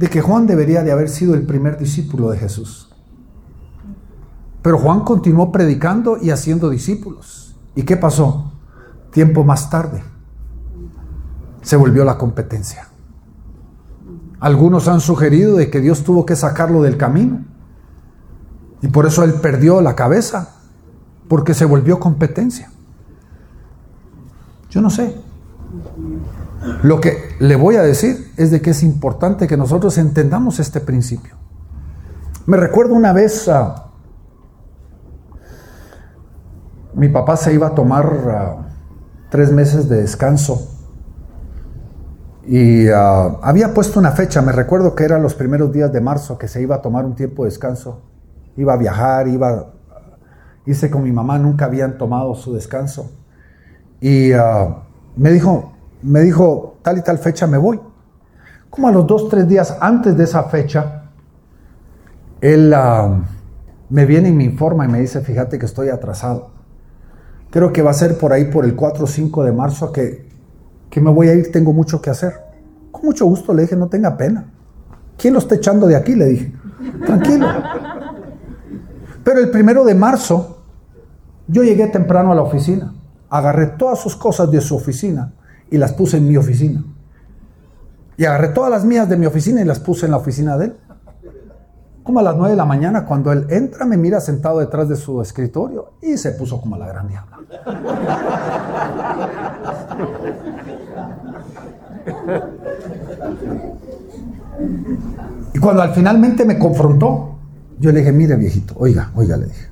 [0.00, 2.88] de que Juan debería de haber sido el primer discípulo de Jesús.
[4.62, 7.54] Pero Juan continuó predicando y haciendo discípulos.
[7.74, 8.50] ¿Y qué pasó?
[9.10, 10.02] Tiempo más tarde
[11.60, 12.88] se volvió la competencia.
[14.40, 17.44] Algunos han sugerido de que Dios tuvo que sacarlo del camino.
[18.80, 20.54] Y por eso él perdió la cabeza,
[21.28, 22.72] porque se volvió competencia.
[24.70, 25.14] Yo no sé.
[26.82, 30.80] Lo que le voy a decir es de que es importante que nosotros entendamos este
[30.80, 31.34] principio.
[32.46, 33.50] Me recuerdo una vez,
[36.94, 38.66] mi papá se iba a tomar
[39.30, 40.70] tres meses de descanso
[42.46, 46.48] y había puesto una fecha, me recuerdo que eran los primeros días de marzo que
[46.48, 48.02] se iba a tomar un tiempo de descanso.
[48.56, 49.72] Iba a viajar, iba,
[50.66, 53.12] hice con mi mamá, nunca habían tomado su descanso.
[54.00, 54.32] Y
[55.16, 55.69] me dijo,
[56.02, 57.80] me dijo, tal y tal fecha me voy.
[58.68, 61.02] Como a los dos, tres días antes de esa fecha,
[62.40, 63.20] él ah,
[63.88, 66.50] me viene y me informa y me dice, fíjate que estoy atrasado.
[67.50, 70.28] Creo que va a ser por ahí, por el 4 o 5 de marzo, que,
[70.88, 72.34] que me voy a ir, tengo mucho que hacer.
[72.92, 74.46] Con mucho gusto le dije, no tenga pena.
[75.18, 76.14] ¿Quién lo está echando de aquí?
[76.14, 76.52] Le dije,
[77.04, 77.46] tranquilo.
[79.24, 80.62] Pero el primero de marzo,
[81.48, 82.94] yo llegué temprano a la oficina,
[83.28, 85.32] agarré todas sus cosas de su oficina
[85.70, 86.82] y las puse en mi oficina.
[88.16, 90.66] Y agarré todas las mías de mi oficina y las puse en la oficina de
[90.66, 90.76] él.
[92.02, 94.96] Como a las 9 de la mañana, cuando él entra, me mira sentado detrás de
[94.96, 97.38] su escritorio y se puso como la gran diabla.
[105.54, 107.36] Y cuando al finalmente me confrontó,
[107.78, 109.69] yo le dije, mire viejito, oiga, oiga, le dije,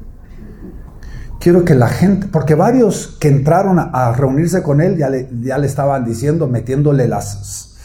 [1.39, 5.59] quiero que la gente, porque varios que entraron a, reunirse con él ya le, ya
[5.59, 7.77] le estaban diciendo, metiéndole las,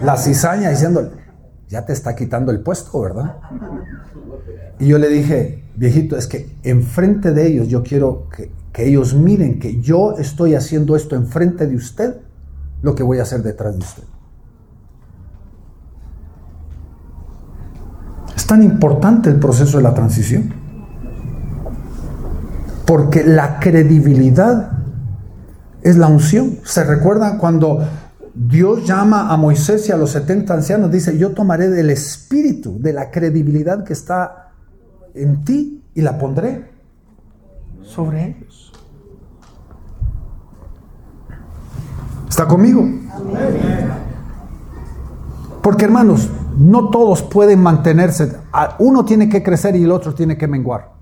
[0.00, 1.10] la cizaña, diciéndole,
[1.68, 3.36] ya te está quitando el puesto, ¿verdad?
[4.78, 9.14] Y yo le dije, viejito, es que enfrente de ellos yo quiero que, que ellos
[9.14, 12.16] miren que yo estoy haciendo esto enfrente de usted,
[12.82, 14.02] lo que voy a hacer detrás de usted.
[18.36, 20.67] Es tan importante el proceso de la transición.
[22.88, 24.72] Porque la credibilidad
[25.82, 26.60] es la unción.
[26.64, 27.86] ¿Se recuerdan cuando
[28.34, 30.90] Dios llama a Moisés y a los 70 ancianos?
[30.90, 34.52] Dice, yo tomaré del espíritu, de la credibilidad que está
[35.12, 36.70] en ti y la pondré
[37.82, 38.72] sobre ellos.
[42.26, 42.88] ¿Está conmigo?
[45.62, 48.32] Porque hermanos, no todos pueden mantenerse.
[48.78, 50.97] Uno tiene que crecer y el otro tiene que menguar.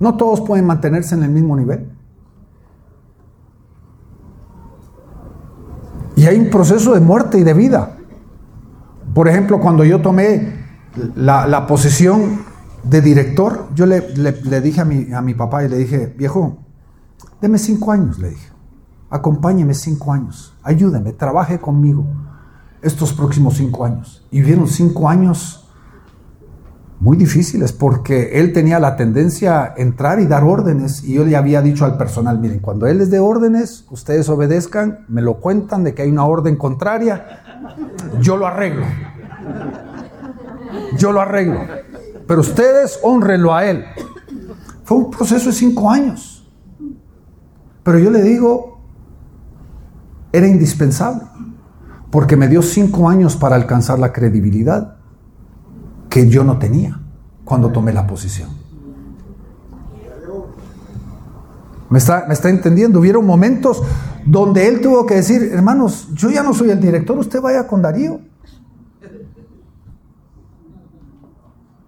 [0.00, 1.90] No todos pueden mantenerse en el mismo nivel.
[6.16, 7.96] Y hay un proceso de muerte y de vida.
[9.14, 10.52] Por ejemplo, cuando yo tomé
[11.14, 12.40] la, posición
[12.82, 14.00] de director, yo le,
[14.60, 16.58] dije a mi, a mi, papá y le dije, viejo,
[17.40, 18.48] deme cinco años, le dije,
[19.10, 22.04] acompáñeme cinco años, ayúdeme, trabaje conmigo
[22.82, 24.26] estos próximos cinco años.
[24.30, 25.67] Y vieron cinco años
[27.00, 31.36] muy difíciles porque él tenía la tendencia a entrar y dar órdenes y yo le
[31.36, 35.84] había dicho al personal, miren, cuando él les dé órdenes, ustedes obedezcan, me lo cuentan
[35.84, 37.42] de que hay una orden contraria,
[38.20, 38.84] yo lo arreglo.
[40.96, 41.60] Yo lo arreglo.
[42.26, 43.84] Pero ustedes honrenlo a él.
[44.82, 46.50] Fue un proceso de cinco años.
[47.84, 48.80] Pero yo le digo,
[50.32, 51.22] era indispensable,
[52.10, 54.97] porque me dio cinco años para alcanzar la credibilidad
[56.08, 57.00] que yo no tenía
[57.44, 58.50] cuando tomé la posición.
[61.90, 63.00] ¿Me está, ¿Me está entendiendo?
[63.00, 63.82] Hubieron momentos
[64.26, 67.80] donde él tuvo que decir, hermanos, yo ya no soy el director, usted vaya con
[67.80, 68.20] Darío.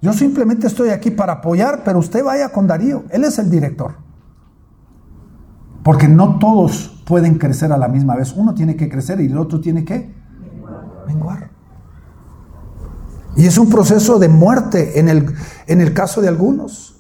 [0.02, 3.04] Yo simplemente estoy aquí para apoyar, pero usted vaya con Darío.
[3.10, 3.96] Él es el director.
[5.82, 8.32] Porque no todos pueden crecer a la misma vez.
[8.34, 10.14] Uno tiene que crecer y el otro tiene que
[11.06, 11.49] menguar.
[13.40, 15.34] Y es un proceso de muerte en el,
[15.66, 16.96] en el caso de algunos.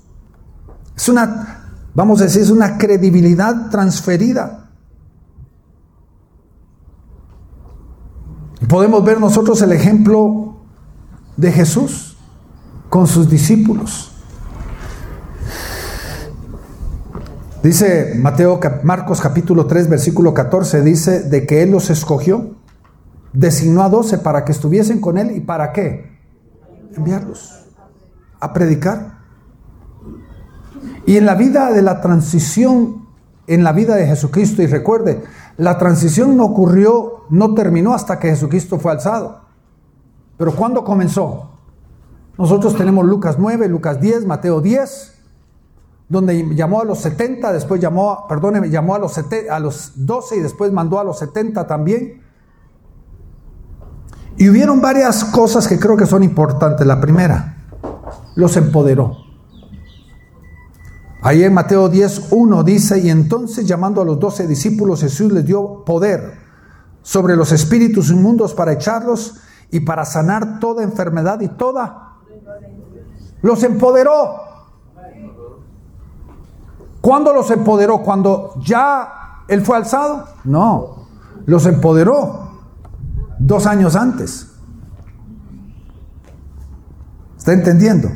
[0.96, 4.70] Es una, vamos a decir, es una credibilidad transferida.
[8.70, 10.56] Podemos ver nosotros el ejemplo
[11.36, 12.16] de Jesús
[12.88, 14.10] con sus discípulos.
[17.62, 22.56] Dice Mateo, Marcos capítulo 3, versículo 14, dice de que Él los escogió,
[23.34, 26.18] designó a doce para que estuviesen con Él y para qué?
[26.94, 27.60] Enviarlos
[28.40, 29.18] a predicar.
[31.06, 33.06] Y en la vida de la transición,
[33.46, 35.22] en la vida de Jesucristo, y recuerde,
[35.56, 39.42] la transición no ocurrió, no terminó hasta que Jesucristo fue alzado.
[40.38, 41.50] Pero ¿cuándo comenzó?
[42.38, 45.14] Nosotros tenemos Lucas 9, Lucas 10, Mateo 10,
[46.08, 49.18] donde llamó a los 70, después llamó, perdóneme, llamó a los,
[49.50, 52.22] a los 12 y después mandó a los 70 también.
[54.36, 56.86] Y hubieron varias cosas que creo que son importantes.
[56.86, 57.56] La primera,
[58.34, 59.16] los empoderó.
[61.22, 65.44] Ahí en Mateo 10, 1 dice, y entonces llamando a los doce discípulos, Jesús les
[65.44, 66.38] dio poder
[67.02, 69.36] sobre los espíritus inmundos para echarlos
[69.70, 72.10] y para sanar toda enfermedad y toda
[73.42, 74.50] los empoderó.
[77.00, 78.02] ¿Cuándo los empoderó?
[78.02, 80.26] ¿Cuando ya él fue alzado?
[80.44, 81.06] No,
[81.46, 82.49] los empoderó
[83.50, 84.46] dos años antes.
[87.36, 88.08] ¿Está entendiendo?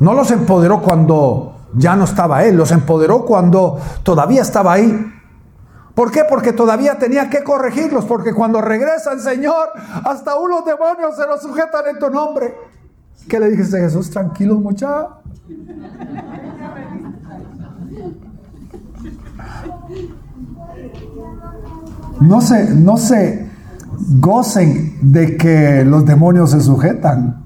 [0.00, 5.12] No los empoderó cuando ya no estaba él, los empoderó cuando todavía estaba ahí.
[5.94, 6.22] ¿Por qué?
[6.26, 9.68] Porque todavía tenía que corregirlos, porque cuando regresa el Señor,
[10.04, 12.54] hasta unos demonios se los sujetan en tu nombre.
[13.28, 14.08] ¿Qué le dijiste a Jesús?
[14.08, 15.18] Tranquilo, muchacho.
[22.20, 23.53] No se, no se
[24.20, 27.44] gocen de que los demonios se sujetan.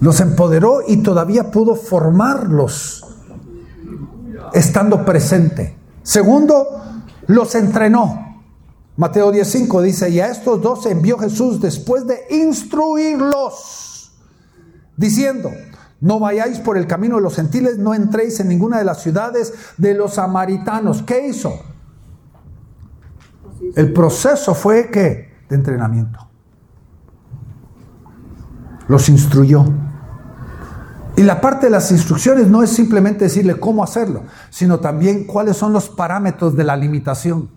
[0.00, 3.04] Los empoderó y todavía pudo formarlos
[4.52, 5.76] estando presente.
[6.02, 6.66] Segundo,
[7.26, 8.30] los entrenó.
[8.96, 14.12] Mateo 10:5 dice, y a estos dos envió Jesús después de instruirlos,
[14.96, 15.50] diciendo,
[16.00, 19.52] no vayáis por el camino de los gentiles, no entréis en ninguna de las ciudades
[19.76, 21.02] de los samaritanos.
[21.02, 21.60] ¿Qué hizo?
[23.74, 26.28] El proceso fue que de entrenamiento.
[28.88, 29.64] Los instruyó.
[31.16, 35.56] Y la parte de las instrucciones no es simplemente decirle cómo hacerlo, sino también cuáles
[35.56, 37.50] son los parámetros de la limitación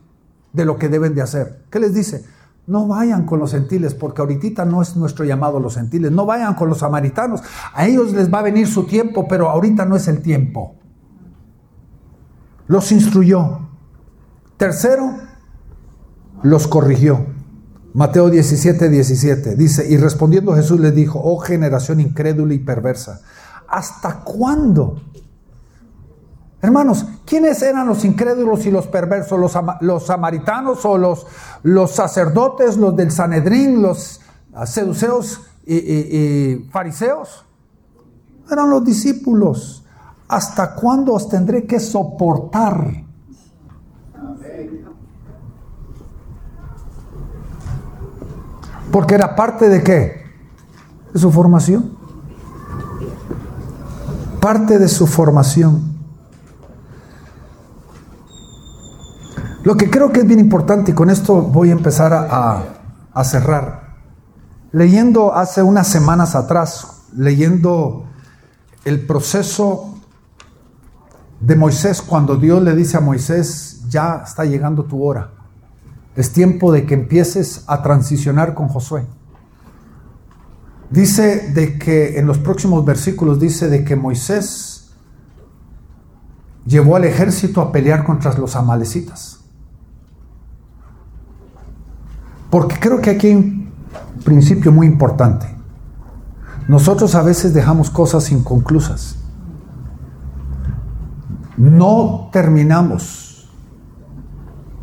[0.52, 1.66] de lo que deben de hacer.
[1.70, 2.26] ¿Qué les dice?
[2.66, 6.12] No vayan con los gentiles, porque ahorita no es nuestro llamado los gentiles.
[6.12, 7.42] No vayan con los samaritanos.
[7.74, 10.76] A ellos les va a venir su tiempo, pero ahorita no es el tiempo.
[12.68, 13.60] Los instruyó.
[14.58, 15.12] Tercero,
[16.44, 17.26] los corrigió.
[17.94, 23.22] Mateo 17, 17 dice, y respondiendo Jesús les dijo, oh generación incrédula y perversa,
[23.68, 25.02] ¿hasta cuándo
[26.64, 29.38] Hermanos, ¿quiénes eran los incrédulos y los perversos?
[29.38, 31.28] ¿Los, los samaritanos o los,
[31.62, 34.22] los, sacerdotes, los del Sanedrín, los
[34.66, 37.44] seduceos y, y fariseos?
[38.50, 39.84] Eran los discípulos.
[40.30, 43.04] ¿Hasta cuándo os tendré que soportar?
[48.94, 50.24] Porque era parte de qué?
[51.12, 51.98] De su formación.
[54.40, 55.98] Parte de su formación.
[59.64, 63.96] Lo que creo que es bien importante, y con esto voy a empezar a, cerrar,
[64.72, 68.06] leyendo hace unas semanas atrás, leyendo
[68.86, 69.96] el proceso
[71.40, 75.32] de Moisés, cuando Dios le dice a Moisés, ya está llegando tu hora,
[76.16, 79.06] es tiempo de que empieces a transicionar con Josué.
[80.90, 84.92] Dice de que en los próximos versículos dice de que Moisés
[86.66, 89.40] llevó al ejército a pelear contra los amalecitas.
[92.52, 93.72] Porque creo que aquí hay un
[94.24, 95.48] principio muy importante.
[96.68, 99.16] Nosotros a veces dejamos cosas inconclusas.
[101.58, 103.23] No terminamos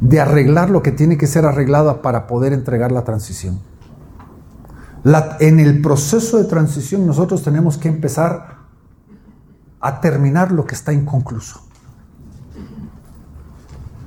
[0.01, 3.61] de arreglar lo que tiene que ser arreglado para poder entregar la transición.
[5.41, 8.59] en el proceso de transición nosotros tenemos que empezar
[9.81, 11.63] a terminar lo que está inconcluso.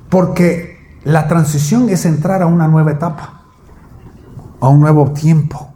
[0.08, 3.42] Porque la transición es entrar a una nueva etapa,
[4.60, 5.74] a un nuevo tiempo.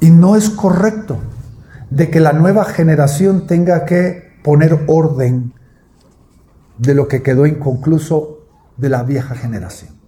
[0.00, 1.18] Y no es correcto
[1.90, 5.54] de que la nueva generación tenga que poner orden
[6.78, 8.40] de lo que quedó inconcluso
[8.76, 9.98] de la vieja generación.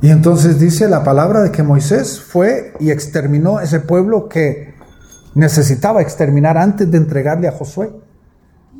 [0.00, 4.74] Y entonces dice la palabra de que Moisés fue y exterminó ese pueblo que
[5.34, 7.92] necesitaba exterminar antes de entregarle a Josué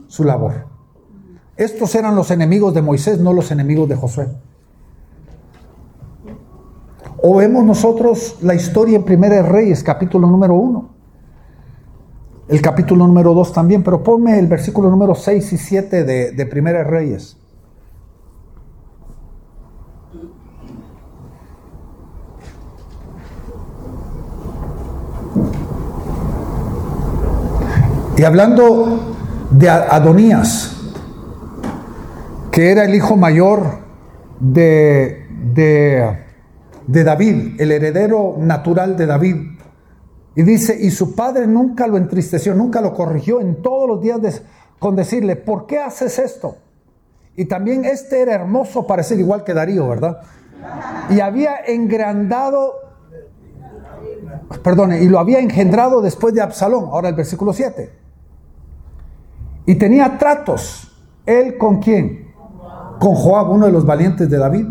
[0.06, 0.66] su labor.
[1.56, 4.28] Estos eran los enemigos de Moisés, no los enemigos de Josué.
[7.20, 10.97] O vemos nosotros la historia en Primera Reyes, capítulo número 1.
[12.48, 16.46] El capítulo número 2 también, pero ponme el versículo número 6 y 7 de, de
[16.46, 17.36] Primera Reyes.
[28.18, 29.14] Y hablando
[29.52, 30.74] de Adonías,
[32.50, 33.78] que era el hijo mayor
[34.40, 39.36] de, de, David, el heredero natural de David.
[40.38, 44.40] Y dice, y su padre nunca lo entristeció, nunca lo corrigió en todos los días
[44.78, 46.58] con decirle, ¿por qué haces esto?
[47.34, 50.20] Y también este era hermoso para ser igual que Darío, ¿verdad?
[51.10, 52.72] Y había engrandado,
[54.62, 57.90] perdone, y lo había engendrado después de Absalón, ahora el versículo 7.
[59.66, 61.02] Y tenía tratos.
[61.26, 62.32] ¿Él con quién?
[63.00, 64.66] Con Joab, uno de los valientes de David.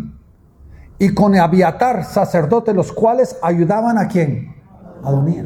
[0.98, 4.56] Y con Abiatar, sacerdote, los cuales ayudaban a quién?
[5.04, 5.46] A Donía.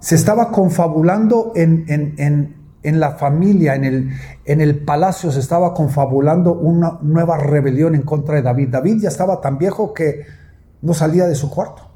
[0.00, 1.84] Se estaba confabulando en,
[2.82, 4.10] en, la familia, en el,
[4.46, 8.70] en el palacio, se estaba confabulando una nueva rebelión en contra de David.
[8.70, 10.24] David ya estaba tan viejo que
[10.80, 11.90] no salía de su cuarto.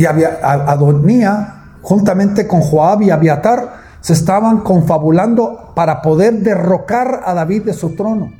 [0.00, 7.64] y Adonía, juntamente con Joab y Abiatar, se estaban confabulando para poder derrocar a David
[7.64, 8.32] de su trono.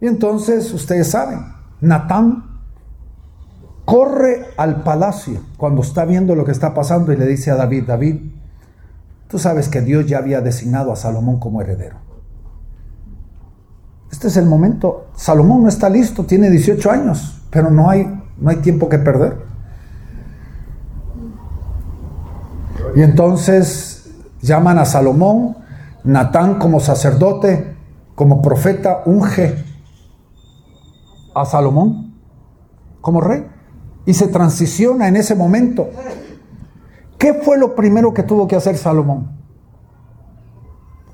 [0.00, 1.40] Y entonces, ustedes saben,
[1.80, 2.44] Natán
[3.84, 7.84] corre al palacio cuando está viendo lo que está pasando y le dice a David,
[7.86, 8.20] David,
[9.28, 11.96] tú sabes que Dios ya había designado a Salomón como heredero.
[14.10, 15.08] Este es el momento.
[15.14, 19.36] Salomón no está listo, tiene 18 años, pero no hay, no hay tiempo que perder.
[22.94, 24.10] Y entonces
[24.42, 25.56] llaman a Salomón,
[26.04, 27.76] Natán como sacerdote,
[28.14, 29.65] como profeta, unge
[31.36, 32.14] a Salomón
[33.00, 33.46] como rey.
[34.06, 35.88] Y se transiciona en ese momento.
[37.18, 39.36] ¿Qué fue lo primero que tuvo que hacer Salomón?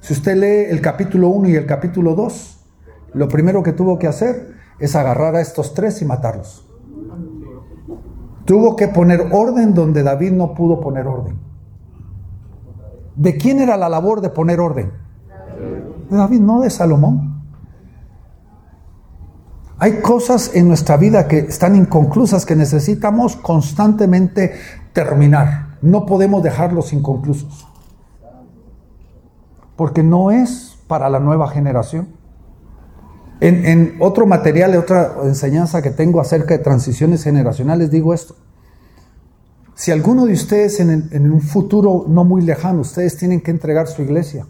[0.01, 2.65] Si usted lee el capítulo 1 y el capítulo 2,
[3.15, 6.69] lo primero que tuvo que hacer es agarrar a estos tres y matarlos.
[8.45, 11.39] Tuvo que poner orden donde David no pudo poner orden.
[13.15, 14.93] ¿De quién era la labor de poner orden?
[16.11, 17.32] De David, no de Salomón.
[19.83, 24.53] Hay cosas en nuestra vida que están inconclusas que necesitamos constantemente
[24.93, 25.79] terminar.
[25.83, 27.67] No podemos dejarlos inconclusos.
[29.75, 32.11] Porque no es para la nueva generación.
[33.41, 38.37] En, en otro material, otra enseñanza que tengo acerca de transiciones generacionales, digo esto.
[39.75, 44.03] Si alguno de ustedes en, un futuro no muy lejano, ustedes tienen que entregar su
[44.03, 44.47] iglesia,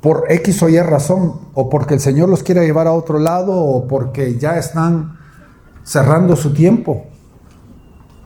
[0.00, 3.52] por X o Y razón, o porque el Señor los quiera llevar a otro lado,
[3.54, 5.18] o porque ya están
[5.82, 7.06] cerrando su tiempo,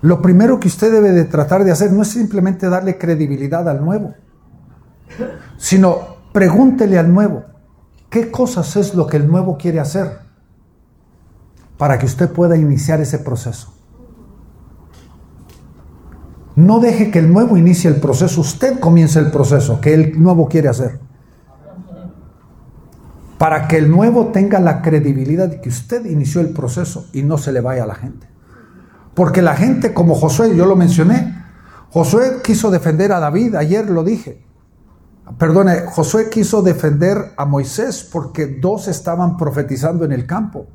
[0.03, 3.83] lo primero que usted debe de tratar de hacer no es simplemente darle credibilidad al
[3.83, 4.15] nuevo,
[5.57, 7.45] sino pregúntele al nuevo,
[8.11, 10.19] ¿qué cosas es lo que el nuevo quiere hacer
[11.79, 13.73] para que usted pueda iniciar ese proceso?
[16.55, 20.49] No deje que el nuevo inicie el proceso, usted comience el proceso que el nuevo
[20.49, 21.01] quiere hacer.
[23.45, 27.37] Para que el nuevo tenga la credibilidad de que usted inició el proceso y no
[27.37, 28.27] se le vaya a la gente.
[29.13, 31.45] Porque la gente como Josué, yo lo mencioné,
[31.91, 34.43] Josué quiso defender a David, ayer lo dije.
[35.37, 40.67] Perdone, Josué quiso defender a Moisés porque dos estaban profetizando en el campo.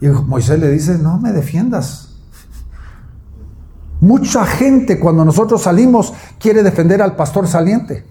[0.00, 2.10] Y Moisés le dice, no me defiendas,
[4.00, 8.04] Mucha gente cuando nosotros salimos quiere defender al pastor saliente.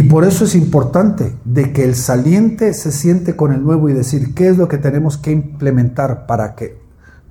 [0.00, 3.92] Y por eso es importante de que el saliente se siente con el nuevo y
[3.92, 6.80] decir, ¿qué es lo que tenemos que implementar para que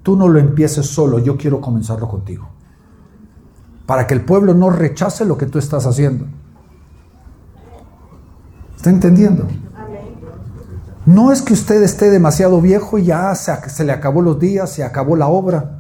[0.04, 2.48] tú no lo empieces solo, yo quiero comenzarlo contigo?
[3.88, 6.28] Para que el pueblo no rechace lo que tú estás haciendo.
[8.78, 9.48] ¿Está entendiendo?
[11.08, 14.72] No es que usted esté demasiado viejo y ya se, se, le acabó los días,
[14.72, 15.80] se acabó la obra.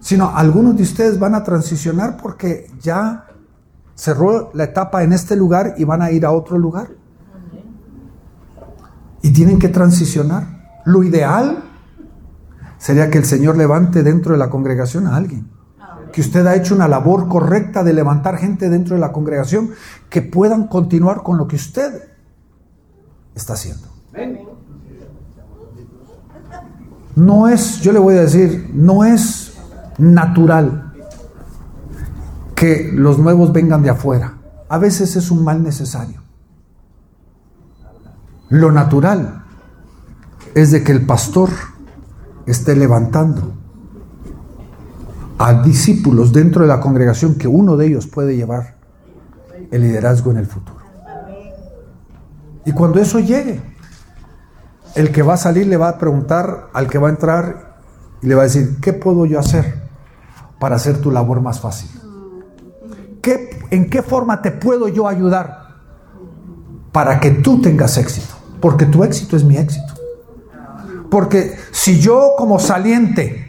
[0.00, 3.26] Sino algunos de ustedes van a transicionar porque ya
[4.02, 6.88] cerró la etapa en este lugar y van a ir a otro lugar.
[9.22, 10.80] Y tienen que transicionar.
[10.84, 11.62] Lo ideal
[12.78, 15.48] sería que el Señor levante dentro de la congregación a alguien.
[16.12, 19.70] Que usted ha hecho una labor correcta de levantar gente dentro de la congregación
[20.10, 22.08] que puedan continuar con lo que usted
[23.36, 23.86] está haciendo.
[27.14, 29.52] No es, yo le voy a decir, no es
[29.96, 30.91] natural
[32.62, 34.34] que los nuevos vengan de afuera.
[34.68, 36.22] A veces es un mal necesario.
[38.50, 39.42] Lo natural
[40.54, 41.50] es de que el pastor
[42.46, 43.52] esté levantando
[45.38, 48.76] a discípulos dentro de la congregación que uno de ellos puede llevar
[49.72, 50.78] el liderazgo en el futuro.
[52.64, 53.60] Y cuando eso llegue,
[54.94, 57.80] el que va a salir le va a preguntar al que va a entrar
[58.22, 59.82] y le va a decir, ¿qué puedo yo hacer
[60.60, 62.01] para hacer tu labor más fácil?
[63.72, 65.68] ¿Qué, ¿En qué forma te puedo yo ayudar
[66.92, 68.34] para que tú tengas éxito?
[68.60, 69.94] Porque tu éxito es mi éxito.
[71.10, 73.46] Porque si yo como saliente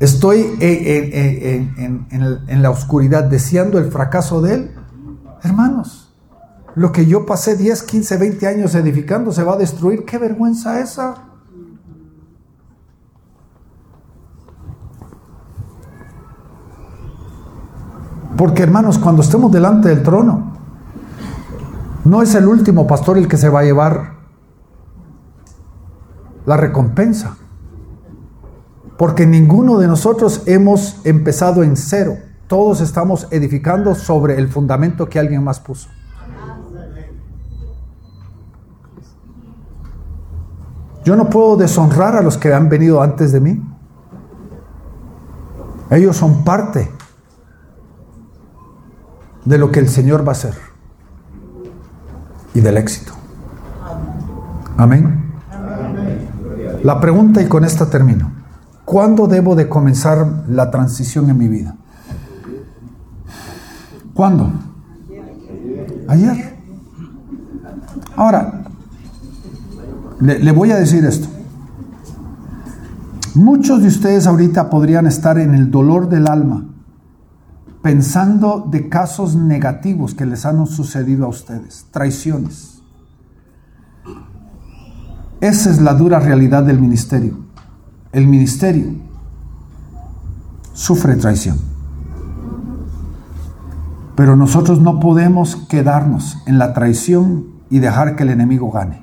[0.00, 2.06] estoy en,
[2.48, 4.74] en la oscuridad deseando el fracaso de él,
[5.42, 6.14] hermanos,
[6.74, 10.04] lo que yo pasé 10, 15, 20 años edificando se va a destruir.
[10.04, 11.27] ¡Qué vergüenza esa!
[18.38, 20.52] Porque hermanos, cuando estemos delante del trono,
[22.04, 24.12] no es el último pastor el que se va a llevar
[26.46, 27.36] la recompensa.
[28.96, 32.16] Porque ninguno de nosotros hemos empezado en cero.
[32.46, 35.88] Todos estamos edificando sobre el fundamento que alguien más puso.
[41.04, 43.60] Yo no puedo deshonrar a los que han venido antes de mí.
[45.90, 46.97] Ellos son parte
[49.48, 50.54] de lo que el Señor va a hacer
[52.52, 53.14] y del éxito.
[54.76, 55.24] Amén.
[56.84, 58.30] La pregunta, y con esta termino.
[58.84, 61.76] ¿Cuándo debo de comenzar la transición en mi vida?
[64.12, 64.52] ¿Cuándo?
[66.08, 66.56] Ayer.
[68.16, 68.64] Ahora,
[70.20, 71.28] le, voy a decir esto.
[73.34, 76.64] Muchos de ustedes ahorita podrían estar en el dolor del alma,
[77.88, 82.82] pensando de casos negativos que les han sucedido a ustedes, traiciones.
[85.40, 87.38] Esa es la dura realidad del ministerio.
[88.12, 88.90] El ministerio
[90.74, 91.58] sufre traición.
[94.14, 99.02] Pero nosotros no podemos quedarnos en la traición y dejar que el enemigo gane.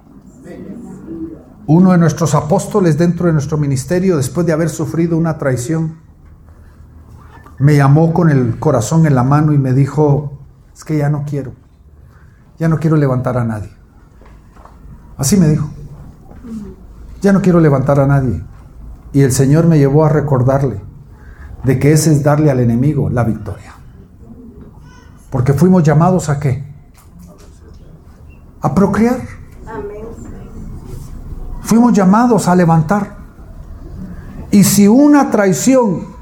[1.66, 6.05] Uno de nuestros apóstoles dentro de nuestro ministerio, después de haber sufrido una traición,
[7.60, 10.34] me llamó con el corazón en la mano y me dijo,
[10.74, 11.54] es que ya no quiero,
[12.60, 13.72] ya no quiero levantar a nadie.
[15.18, 15.70] Así me dijo,
[17.22, 18.44] ya no quiero levantar a nadie.
[19.14, 20.82] Y el Señor me llevó a recordarle
[21.64, 23.74] de que ese es darle al enemigo la victoria.
[25.30, 26.64] Porque fuimos llamados a qué?
[28.62, 29.20] A procrear.
[31.62, 33.18] Fuimos llamados a levantar.
[34.52, 36.15] Y si una traición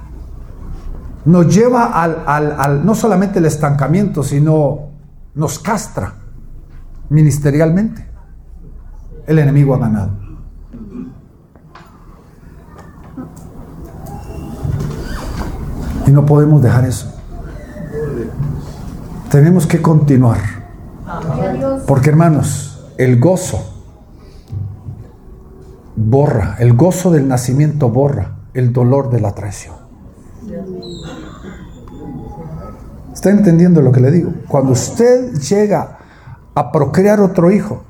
[1.25, 4.89] nos lleva al, no solamente el estancamiento, sino
[5.35, 6.13] nos castra
[7.09, 8.05] ministerialmente,
[9.27, 10.11] el enemigo ha ganado.
[16.05, 17.13] Y no podemos dejar eso.
[19.31, 20.39] Tenemos que continuar.
[21.87, 23.73] Porque hermanos, el gozo
[25.95, 29.82] borra, el gozo del nacimiento borra el dolor de la traición.
[33.23, 34.33] ¿Está entendiendo lo que le digo?
[34.49, 35.97] Cuando usted llega
[36.53, 37.85] a procrear otro hijo,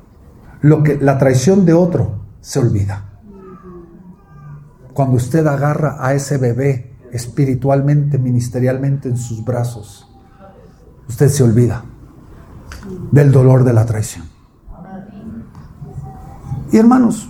[0.60, 3.18] lo que la traición de otro se olvida.
[4.92, 10.08] Cuando usted agarra a ese bebé espiritualmente, ministerialmente en sus brazos,
[11.08, 11.84] usted se olvida
[13.10, 14.26] del dolor de la traición.
[16.70, 17.28] Y hermanos,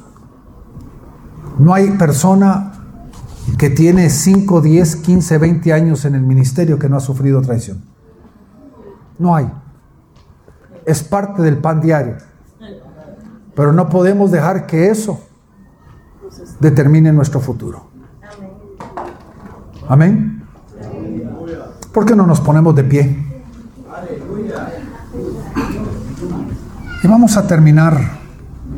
[1.58, 2.70] no hay persona
[3.56, 7.93] que tiene 5, 10, 15, 20 años en el ministerio que no ha sufrido traición.
[9.18, 9.50] No hay.
[10.84, 12.16] Es parte del pan diario.
[13.54, 15.20] Pero no podemos dejar que eso
[16.60, 17.86] determine nuestro futuro.
[19.88, 20.42] Amén.
[21.92, 23.24] ¿Por qué no nos ponemos de pie?
[27.02, 27.98] Y vamos a terminar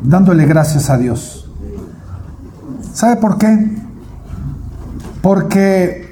[0.03, 1.49] dándole gracias a Dios.
[2.93, 3.77] ¿Sabe por qué?
[5.21, 6.06] Porque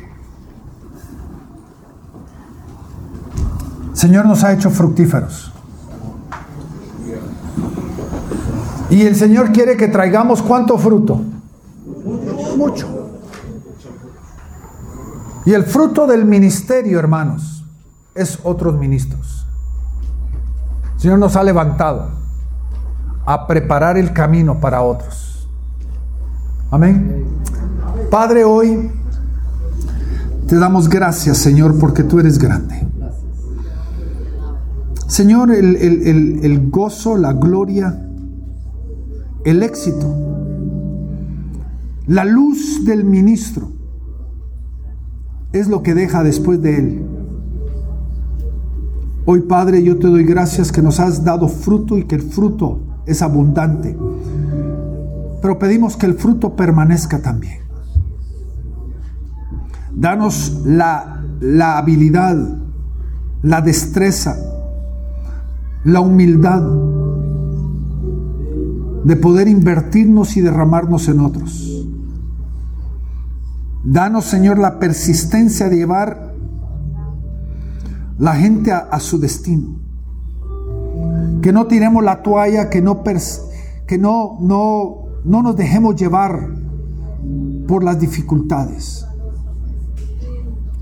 [3.96, 5.54] Señor nos ha hecho fructíferos.
[8.90, 11.22] Y el Señor quiere que traigamos cuánto fruto?
[12.58, 13.10] Mucho.
[15.46, 17.64] Y el fruto del ministerio, hermanos,
[18.14, 19.48] es otros ministros.
[20.98, 22.10] Señor nos ha levantado
[23.26, 25.48] a preparar el camino para otros.
[26.70, 27.26] Amén.
[28.12, 28.92] Padre, hoy
[30.48, 32.86] te damos gracias, Señor, porque tú eres grande.
[35.08, 38.06] Señor, el, el gozo, la gloria,
[39.46, 40.26] el éxito,
[42.08, 43.72] la luz del ministro
[45.54, 47.06] es lo que deja después de él.
[49.26, 52.80] Hoy, Padre, yo te doy gracias que nos has dado fruto y que el fruto
[53.06, 53.98] es abundante.
[55.42, 57.60] Pero pedimos que el fruto permanezca también.
[59.96, 62.36] Danos la, la habilidad,
[63.42, 64.36] la destreza,
[65.86, 66.64] la humildad
[69.04, 71.88] de poder invertirnos y derramarnos en otros.
[73.84, 76.34] Danos, Señor, la persistencia de llevar
[78.18, 79.76] la gente a, su destino.
[81.44, 83.04] Que no tiremos la toalla, que no,
[83.86, 86.50] que no, no, no nos dejemos llevar
[87.68, 89.06] por las dificultades.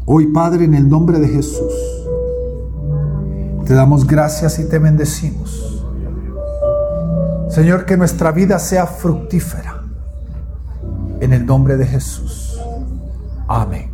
[0.06, 1.74] Hoy, Padre, en el nombre de Jesús,
[3.66, 5.86] te damos gracias y te bendecimos.
[7.50, 9.84] Señor, que nuestra vida sea fructífera.
[11.22, 12.60] En el nombre de Jesús.
[13.48, 13.94] Amén.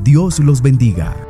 [0.04, 1.29] Dios los bendiga.